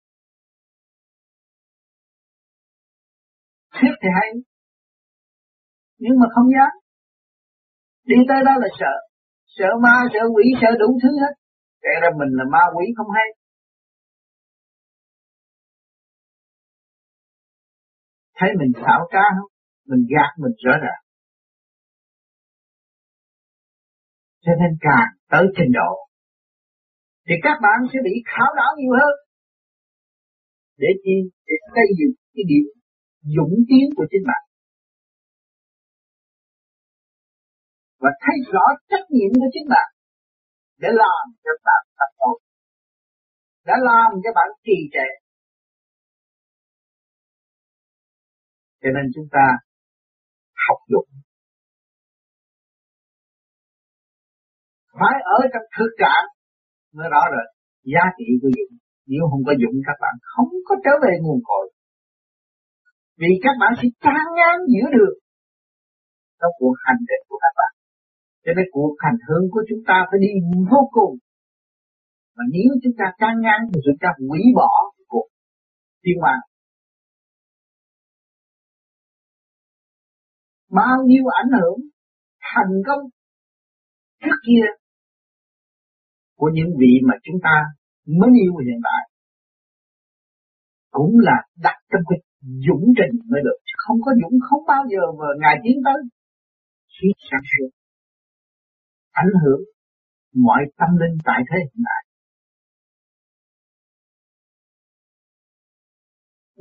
[3.76, 4.28] Thuyết thì hay,
[5.98, 6.72] Nhưng mà không dám.
[8.10, 8.94] Đi tới đó là sợ.
[9.58, 11.34] Sợ ma, sợ quỷ, sợ đủ thứ hết.
[11.82, 13.28] Kể ra mình là ma quỷ không hay.
[18.36, 19.50] Thấy mình xảo trá không?
[19.90, 21.00] Mình gạt mình rõ ràng.
[24.44, 26.04] Cho nên càng tới trình độ
[27.26, 29.14] thì các bạn sẽ bị khảo đảo nhiều hơn.
[30.76, 31.16] Để chi?
[31.46, 32.66] Để xây dựng cái điểm
[33.36, 34.43] dũng tiến của chính bạn.
[38.04, 39.88] Và thấy rõ trách nhiệm của chính bạn
[40.82, 42.36] để làm cho bạn thành tốt,
[43.68, 45.08] đã làm cho bạn trì trệ.
[48.82, 49.44] Cho nên chúng ta
[50.66, 51.10] học dụng.
[55.00, 56.26] Phải ở trong thực trạng
[56.96, 57.46] mới rõ rồi
[57.92, 58.72] giá trị của dụng.
[59.10, 61.66] Nếu không có dụng, các bạn không có trở về nguồn cội.
[63.20, 65.16] Vì các bạn sẽ chán ngán giữa đường.
[66.40, 67.72] Trong cuộc hành trình của các bạn
[68.44, 70.30] cho nên cuộc hành hương của chúng ta phải đi
[70.70, 71.14] vô cùng.
[72.36, 74.70] Mà nếu chúng ta can ngăn thì chúng ta hủy bỏ
[75.06, 75.28] cuộc.
[76.04, 76.42] Thiên hoàng
[80.80, 81.78] bao nhiêu ảnh hưởng,
[82.50, 83.02] thành công
[84.22, 84.66] trước kia
[86.38, 87.56] của những vị mà chúng ta
[88.06, 89.02] mới yêu hiện tại,
[90.90, 91.36] cũng là
[91.66, 92.18] đặt trong cái
[92.66, 93.58] dũng trình mới được.
[93.76, 95.98] Không có dũng, không bao giờ mà ngài tiến tới.
[96.94, 97.70] Khi sáng suốt
[99.22, 99.62] ảnh hưởng
[100.46, 102.02] mọi tâm linh tại thế hiện đại,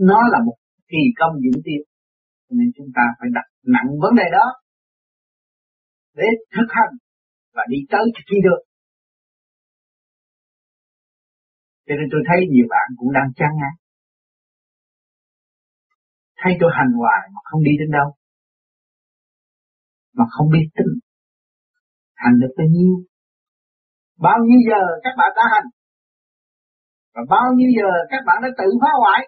[0.10, 1.82] nó là một kỳ công diễn tiên,
[2.50, 4.46] nên chúng ta phải đặt nặng vấn đề đó
[6.14, 6.94] để thực hành
[7.54, 8.62] và đi tới khi được
[11.86, 13.76] cho nên tôi thấy nhiều bạn cũng đang chán ngán.
[16.40, 18.10] Thấy tôi hành hoài mà không đi đến đâu
[20.18, 20.94] mà không biết tính
[22.22, 22.94] hành được bao nhiêu?
[24.26, 25.68] Bao nhiêu giờ các bạn đã hành?
[27.16, 29.22] Và bao nhiêu giờ các bạn đã tự phá hoại?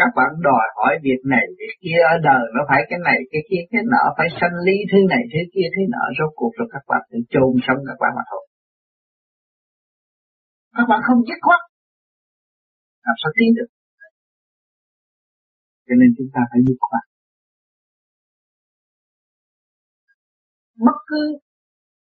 [0.00, 3.42] Các bạn đòi hỏi việc này, việc kia, ở đời nó phải cái này, cái
[3.48, 6.68] kia, cái nọ, phải sanh lý thứ này, thứ kia, thứ nọ, rốt cuộc rồi
[6.74, 8.44] các bạn tự chôn sống các bạn mà thôi.
[10.76, 11.60] Các bạn không dứt khoát.
[13.06, 13.70] Làm sao tiến được?
[15.86, 17.04] Cho nên chúng ta phải dứt khoát.
[20.76, 21.38] Bất cứ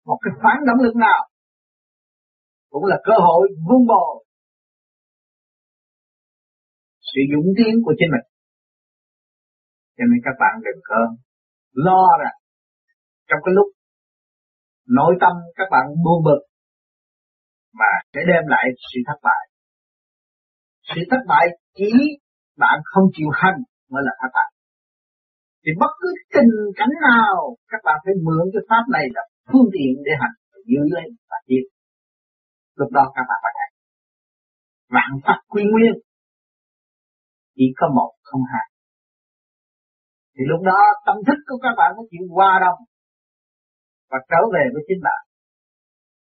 [0.06, 1.30] một cái phản động lực nào,
[2.70, 4.26] cũng là cơ hội vun bồi
[7.14, 8.26] sự dũng tiến của chính mình.
[9.98, 11.00] Cho nên các bạn đừng có
[11.74, 12.38] lo rằng
[13.28, 13.68] trong cái lúc
[14.88, 16.42] nội tâm các bạn buồn bực
[17.74, 19.44] mà sẽ đem lại sự thất bại.
[20.84, 21.46] Sự thất bại
[21.78, 21.92] chỉ
[22.58, 23.58] bạn không chịu hành
[23.90, 24.51] mới là thất bại
[25.64, 27.36] thì bất cứ tình cảnh nào,
[27.72, 30.36] các bạn phải mượn cái pháp này là phương tiện để hành
[30.70, 31.64] giữ lấy và tiếp
[32.82, 33.74] lúc đó các bạn phải hành
[34.96, 35.94] vạn pháp quy nguyên.
[37.56, 38.66] Chỉ có một, không hai.
[40.34, 42.80] Thì lúc đó tâm thức của các bạn có chịu hòa đồng
[44.10, 45.22] và trở về với chính bạn.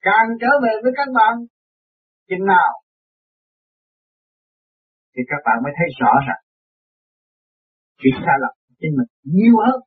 [0.00, 1.34] Càng trở về với các bạn,
[2.28, 2.72] chừng nào,
[5.14, 6.42] thì các bạn mới thấy rõ ràng
[7.98, 9.78] chuyện sai lầm trên mình nhiều hơn.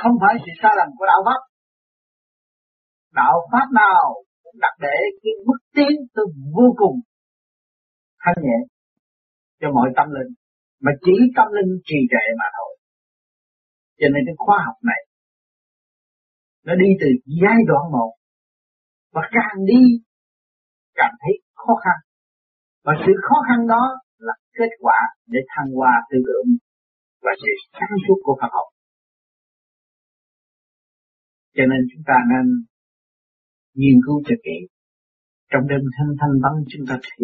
[0.00, 1.40] Không phải sự sai lầm của đạo pháp.
[3.20, 4.02] Đạo pháp nào
[4.42, 6.22] cũng đặt để cái bước tiến từ
[6.56, 6.96] vô cùng
[8.22, 8.58] thanh nhẹ
[9.60, 10.32] cho mọi tâm linh,
[10.80, 12.72] mà chỉ tâm linh trì trệ mà thôi.
[14.00, 15.00] Cho nên cái khoa học này,
[16.66, 17.08] nó đi từ
[17.42, 18.12] giai đoạn một
[19.12, 19.82] và càng đi
[20.94, 21.98] càng thấy khó khăn.
[22.84, 23.82] Và sự khó khăn đó
[24.18, 26.48] là kết quả để thăng hoa tư tưởng
[27.24, 28.68] và sự sáng suốt của Phật học.
[31.56, 32.46] Cho nên chúng ta nên
[33.78, 34.56] nghiên cứu cho kỹ.
[35.50, 37.22] Trong đêm thanh thanh vắng chúng ta thấy,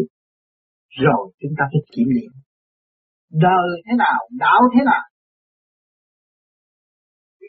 [1.05, 2.32] rồi chúng ta phải kiểm nghiệm.
[3.46, 5.05] Đời thế nào, đạo thế nào?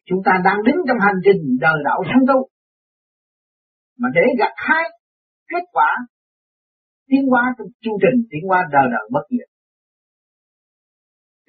[0.08, 2.40] Chúng ta đang đứng trong hành trình đời đạo sanh tu.
[4.00, 4.84] Mà để gặt hai
[5.52, 5.92] kết quả,
[7.08, 9.51] tiến hóa trong chu trình, tiến hóa đời đời bất diệt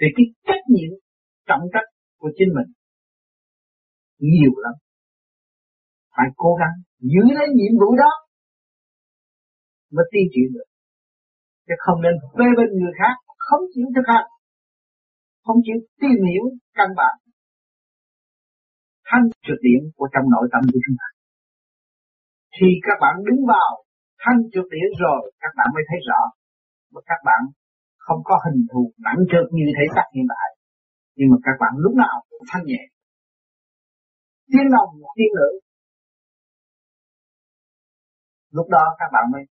[0.02, 0.92] về cái trách nhiệm
[1.48, 1.88] trọng trách
[2.20, 2.68] của chính mình
[4.30, 4.74] nhiều lắm.
[6.16, 6.76] Phải cố gắng
[7.12, 8.12] giữ lấy nhiệm vụ đó
[9.94, 10.68] mới tiến triển được.
[11.66, 13.14] Chứ không nên phê bên người khác,
[13.46, 14.28] không chịu thực hành,
[15.44, 16.44] không chịu tìm hiểu
[16.78, 17.14] căn bản.
[19.08, 21.08] Thanh trực điểm của trong nội tâm của chúng ta.
[22.56, 23.70] Thì các bạn đứng vào
[24.22, 26.20] thanh trực điểm rồi, các bạn mới thấy rõ.
[26.92, 27.40] Và các bạn
[28.06, 30.48] không có hình thù nặng trược như thể xác hiện tại.
[31.16, 32.82] Nhưng mà các bạn lúc nào cũng thanh nhẹ.
[34.52, 35.50] Tiếng lòng tiếng nữ.
[38.50, 39.42] Lúc đó các bạn mới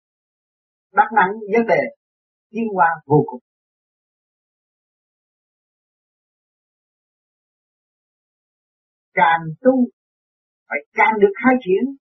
[0.93, 1.83] đắc nắng vấn đề
[2.51, 3.41] tiến qua vô cùng.
[9.15, 9.73] Càng tu,
[10.69, 11.97] phải càng được khai triển.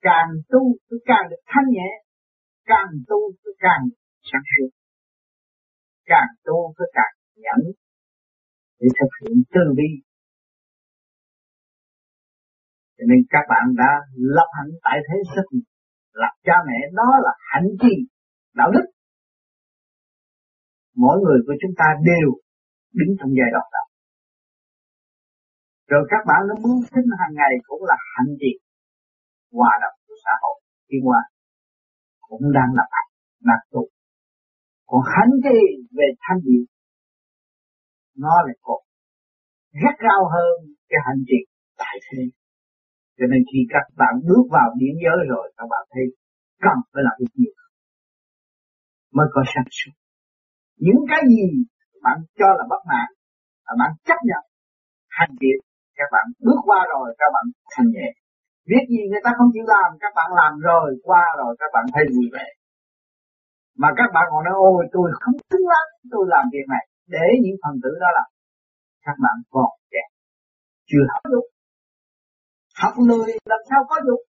[0.00, 0.60] Càng tu
[1.04, 1.90] càng được thanh nhẹ.
[2.64, 3.18] Càng tu
[3.58, 3.82] càng
[4.32, 4.75] sáng suốt
[6.12, 7.60] càng tu phải càng nhẫn.
[8.80, 9.88] Để thực hiện từ bi.
[12.96, 15.58] Cho nên các bạn đã lập hạnh tại thế sức
[16.12, 17.94] lập cha mẹ đó là hạnh chi,
[18.54, 18.86] đạo đức.
[20.94, 22.28] Mỗi người của chúng ta đều
[22.98, 23.84] đứng trong giai đoạn đó.
[25.90, 28.52] Rồi các bạn nó muốn sinh hàng ngày cũng là hạnh gì?
[29.52, 30.56] Hòa đồng của xã hội.
[30.88, 31.22] Thiên hòa
[32.20, 33.95] cũng đang lập hạnh đang tu
[34.90, 35.58] còn hạnh cái
[35.98, 36.64] về thanh điển
[38.24, 38.80] nó là còn
[39.82, 40.54] rất cao hơn
[40.90, 41.40] cái hành trì
[41.80, 42.22] tại thế.
[43.18, 46.04] Cho nên khi các bạn bước vào điển giới rồi, các bạn thấy
[46.64, 47.54] cần phải làm việc nhiều
[49.16, 49.94] mới có sản xuất
[50.84, 51.46] những cái gì
[52.04, 53.08] bạn cho là bất mãn,
[53.66, 54.44] là bạn chấp nhận
[55.18, 55.58] hành việc
[55.98, 58.08] các bạn bước qua rồi, các bạn thành nhẹ.
[58.70, 61.84] Việc gì người ta không chịu làm, các bạn làm rồi, qua rồi, các bạn
[61.94, 62.46] thấy vui vẻ
[63.82, 66.84] mà các bạn còn nói, ôi, tôi không xứng lắm, tôi làm việc này.
[67.14, 68.28] Để những phần tử đó làm,
[69.06, 70.02] các bạn còn trẻ
[70.90, 71.46] chưa học được.
[72.82, 74.24] Học lười làm sao có dụng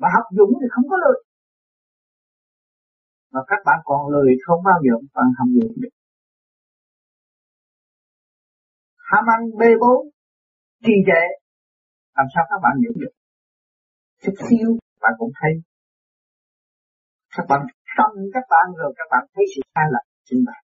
[0.00, 1.18] mà học dũng thì không có lười
[3.32, 5.94] mà các bạn còn lười không bao giờ bạn học dũng được.
[8.96, 10.10] Ham ăn bê bối
[10.84, 11.22] trì trệ,
[12.16, 13.14] làm sao các bạn hiểu được?
[14.22, 14.68] Chút xíu
[15.00, 15.52] bạn cũng thấy
[17.36, 17.60] các bạn
[17.98, 20.60] tâm các bạn rồi các bạn thấy sự sai lầm chính bạn.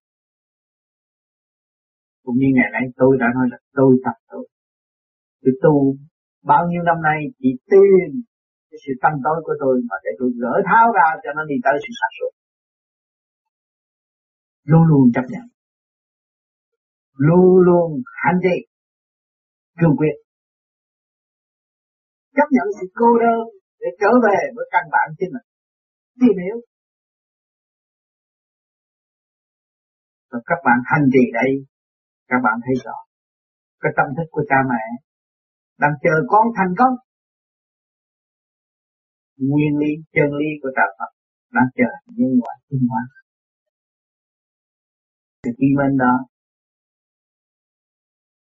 [2.23, 4.43] Cũng như ngày nay tôi đã nói là tôi tập tôi
[5.41, 5.75] tôi tu
[6.51, 8.09] bao nhiêu năm nay chỉ tìm
[8.69, 11.55] cái sự tâm tối của tôi mà để tôi gỡ tháo ra cho nó đi
[11.65, 12.31] tới sự sản xuất
[14.71, 15.45] luôn luôn chấp nhận.
[17.27, 18.57] Luôn luôn hành trì.
[19.79, 20.15] Cương quyết.
[22.35, 23.41] Chấp nhận sự cô đơn
[23.79, 25.47] để trở về với căn bản chính mình
[26.21, 26.57] tìm hiểu
[30.31, 31.51] rồi các bạn hành trì đây,
[32.27, 32.97] các bạn thấy rõ
[33.81, 34.83] cái tâm thức của cha mẹ
[35.77, 36.95] đang chờ con thành công.
[39.37, 41.11] Nguyên lý, chân lý của đạo Phật
[41.55, 43.03] đang chờ nhân quả tiến hóa
[45.47, 46.13] thì khi bên đó,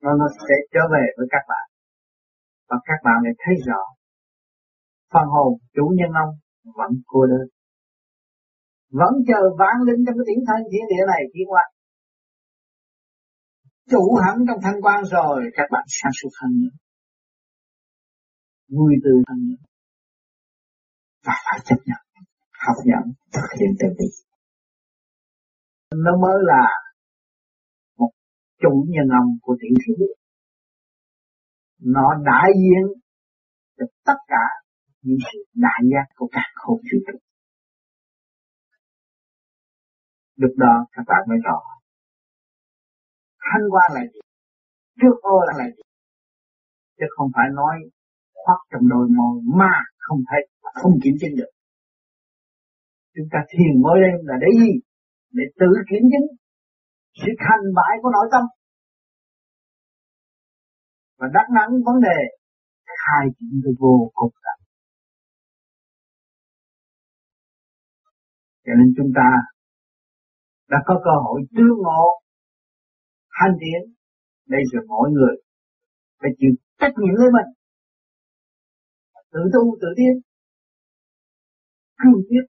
[0.03, 1.67] nó nó sẽ trở về với các bạn.
[2.69, 3.83] Và các bạn lại thấy rõ,
[5.13, 6.33] phần hồn chủ nhân ông
[6.79, 7.47] vẫn cô đơn
[9.01, 11.65] vẫn chờ vạn linh trong cái tiếng thân thiên địa này tiến qua.
[13.91, 16.75] Chủ hẳn trong thanh quan rồi, các bạn sáng suốt hơn nữa.
[18.77, 19.63] Vui tươi hơn nữa.
[21.27, 22.03] Và phải chấp nhận,
[22.67, 24.09] học nhận thực hiện từ bi.
[26.05, 26.65] Nó mới là
[27.99, 28.11] một
[28.63, 30.09] chủ nhân ông của tiểu thiên
[31.85, 33.03] nó đại diện
[33.79, 34.45] cho tất cả
[35.03, 37.19] những sự đại giác của cả khổ vũ trụ
[40.37, 41.61] lúc đó các bạn mới rõ.
[43.47, 44.21] Thanh quan là gì?
[45.01, 45.83] Trước ô là gì?
[46.99, 47.75] Chứ không phải nói
[48.35, 51.53] khoác trong đôi môi mà không thấy, không kiểm chứng được.
[53.15, 54.73] Chúng ta thiền mỗi đêm là để gì?
[55.31, 56.29] Để tự kiểm chứng
[57.15, 58.43] sự thành bại của nội tâm.
[61.19, 62.19] Và đắc nắng vấn đề
[63.05, 64.65] khai triển được vô cùng tận
[68.67, 69.29] cho nên chúng ta
[70.69, 72.05] đã có cơ hội tương ngộ.
[73.29, 73.95] Hành tiến
[74.47, 75.35] Đây là mỗi người
[76.21, 76.51] phải chịu
[76.81, 77.49] trách nhiệm với mình.
[79.33, 80.15] Tự tu, tự tiến.
[81.99, 82.47] Cương quyết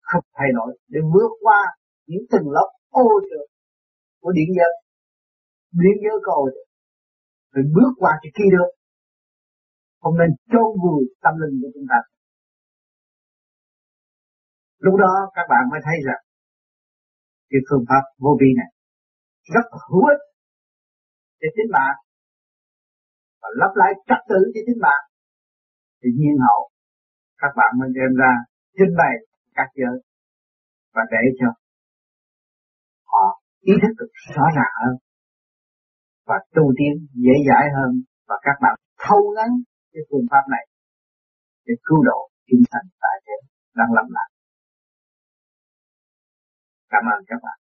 [0.00, 1.60] không thay đổi để vượt qua
[2.06, 3.46] những tầng lớp ô trượt
[4.20, 4.72] của điện giới
[5.82, 6.68] điện giới có ô trượt
[7.52, 8.70] rồi bước qua cái kia được.
[10.00, 11.98] Không nên chôn vùi tâm linh của chúng ta.
[14.78, 16.22] Lúc đó các bạn mới thấy rằng
[17.50, 18.70] cái phương pháp vô vi này.
[19.54, 20.22] Rất hữu ích
[21.40, 21.94] cho chính bạn.
[23.40, 25.02] Và lắp lại trật tự cho chính bạn.
[26.00, 26.62] Thì nhiên hậu,
[27.42, 28.32] các bạn mới đem ra
[28.76, 29.14] trình bày
[29.58, 29.96] các giới
[30.94, 31.48] và để cho
[33.12, 33.24] họ
[33.60, 34.94] ý thức được rõ ràng hơn
[36.28, 36.94] và tu tiến
[37.24, 37.90] dễ dãi hơn.
[38.28, 38.74] Và các bạn
[39.04, 39.50] thâu ngắn
[39.92, 40.64] cái phương pháp này
[41.66, 43.36] để cứu độ chúng sanh tại thế
[43.78, 44.28] đang làm lại.
[46.88, 47.65] 干嘛干嘛